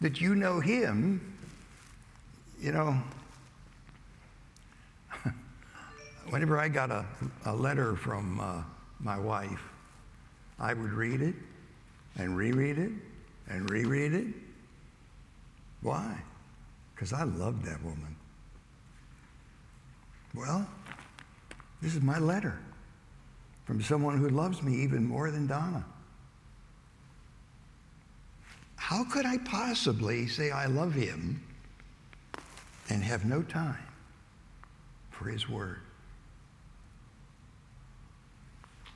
that 0.00 0.20
you 0.20 0.34
know 0.34 0.60
Him? 0.60 1.34
You 2.60 2.72
know, 2.72 3.02
whenever 6.30 6.58
I 6.58 6.68
got 6.68 6.90
a, 6.90 7.06
a 7.46 7.54
letter 7.54 7.96
from 7.96 8.40
uh, 8.40 8.62
my 9.00 9.18
wife, 9.18 9.62
I 10.58 10.74
would 10.74 10.92
read 10.92 11.22
it 11.22 11.34
and 12.16 12.36
reread 12.36 12.78
it 12.78 12.92
and 13.48 13.70
reread 13.70 14.12
it. 14.14 14.26
Why? 15.82 16.16
Because 16.94 17.12
I 17.12 17.24
loved 17.24 17.64
that 17.64 17.82
woman. 17.82 18.16
Well, 20.34 20.66
this 21.80 21.94
is 21.94 22.02
my 22.02 22.18
letter 22.18 22.58
from 23.66 23.82
someone 23.82 24.16
who 24.16 24.28
loves 24.28 24.62
me 24.62 24.74
even 24.76 25.04
more 25.04 25.30
than 25.30 25.46
Donna. 25.46 25.84
How 28.76 29.04
could 29.04 29.26
I 29.26 29.38
possibly 29.38 30.28
say 30.28 30.52
I 30.52 30.66
love 30.66 30.94
him 30.94 31.42
and 32.88 33.02
have 33.02 33.24
no 33.24 33.42
time 33.42 33.76
for 35.10 35.28
his 35.28 35.48
word? 35.48 35.80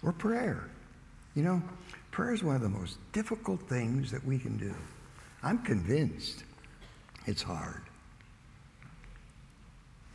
Or 0.04 0.12
prayer. 0.12 0.70
You 1.34 1.42
know, 1.42 1.62
prayer 2.12 2.32
is 2.32 2.44
one 2.44 2.54
of 2.54 2.62
the 2.62 2.68
most 2.68 2.98
difficult 3.12 3.60
things 3.68 4.10
that 4.12 4.24
we 4.24 4.38
can 4.38 4.56
do. 4.56 4.74
I'm 5.42 5.58
convinced 5.58 6.44
it's 7.26 7.42
hard. 7.42 7.82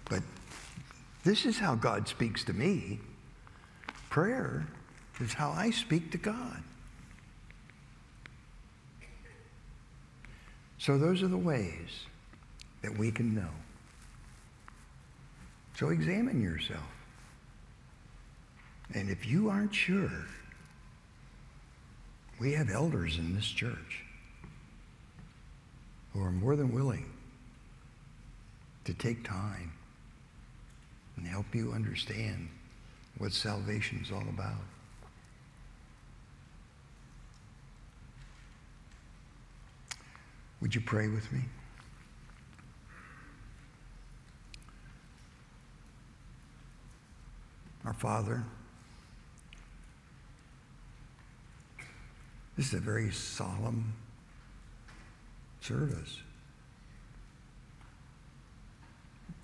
But 0.09 0.23
this 1.25 1.45
is 1.45 1.57
how 1.57 1.75
God 1.75 2.07
speaks 2.07 2.43
to 2.45 2.53
me. 2.53 2.99
Prayer 4.15 4.65
is 5.19 5.33
how 5.33 5.49
I 5.49 5.71
speak 5.71 6.09
to 6.11 6.17
God. 6.17 6.63
So, 10.77 10.97
those 10.97 11.21
are 11.21 11.27
the 11.27 11.35
ways 11.35 12.05
that 12.81 12.97
we 12.97 13.11
can 13.11 13.35
know. 13.35 13.49
So, 15.77 15.89
examine 15.89 16.41
yourself. 16.41 16.87
And 18.93 19.09
if 19.09 19.27
you 19.27 19.49
aren't 19.49 19.75
sure, 19.75 20.23
we 22.39 22.53
have 22.53 22.69
elders 22.69 23.17
in 23.17 23.35
this 23.35 23.47
church 23.47 24.05
who 26.13 26.23
are 26.23 26.31
more 26.31 26.55
than 26.55 26.71
willing 26.71 27.11
to 28.85 28.93
take 28.93 29.25
time 29.25 29.73
and 31.17 31.27
help 31.27 31.53
you 31.53 31.73
understand 31.73 32.47
what 33.17 33.31
salvation 33.31 33.99
is 34.03 34.11
all 34.11 34.21
about. 34.21 34.61
Would 40.61 40.73
you 40.73 40.81
pray 40.81 41.07
with 41.07 41.31
me? 41.31 41.41
Our 47.85 47.93
Father, 47.93 48.43
this 52.57 52.67
is 52.67 52.73
a 52.73 52.79
very 52.79 53.11
solemn 53.11 53.93
service. 55.61 56.19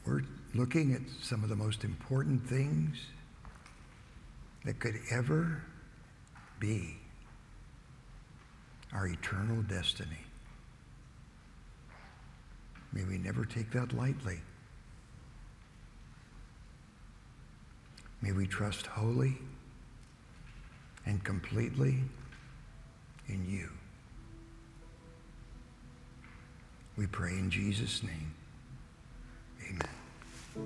We're 0.06 0.24
looking 0.56 0.94
at 0.94 1.02
some 1.22 1.44
of 1.44 1.50
the 1.50 1.56
most 1.56 1.84
important 1.84 2.48
things 2.48 2.98
that 4.66 4.80
could 4.80 5.00
ever 5.10 5.64
be 6.60 6.98
our 8.94 9.08
eternal 9.08 9.62
destiny. 9.64 10.26
May 12.94 13.04
we 13.04 13.18
never 13.18 13.46
take 13.46 13.72
that 13.72 13.94
lightly. 13.94 14.42
May 18.22 18.34
we 18.34 18.46
trust 18.46 18.86
wholly 18.86 19.38
and 21.06 21.24
completely 21.24 21.98
in 23.28 23.50
you. 23.50 23.70
We 26.98 27.08
pray 27.08 27.32
in 27.32 27.50
Jesus' 27.50 28.04
name. 28.04 28.34
Amen. 29.68 30.01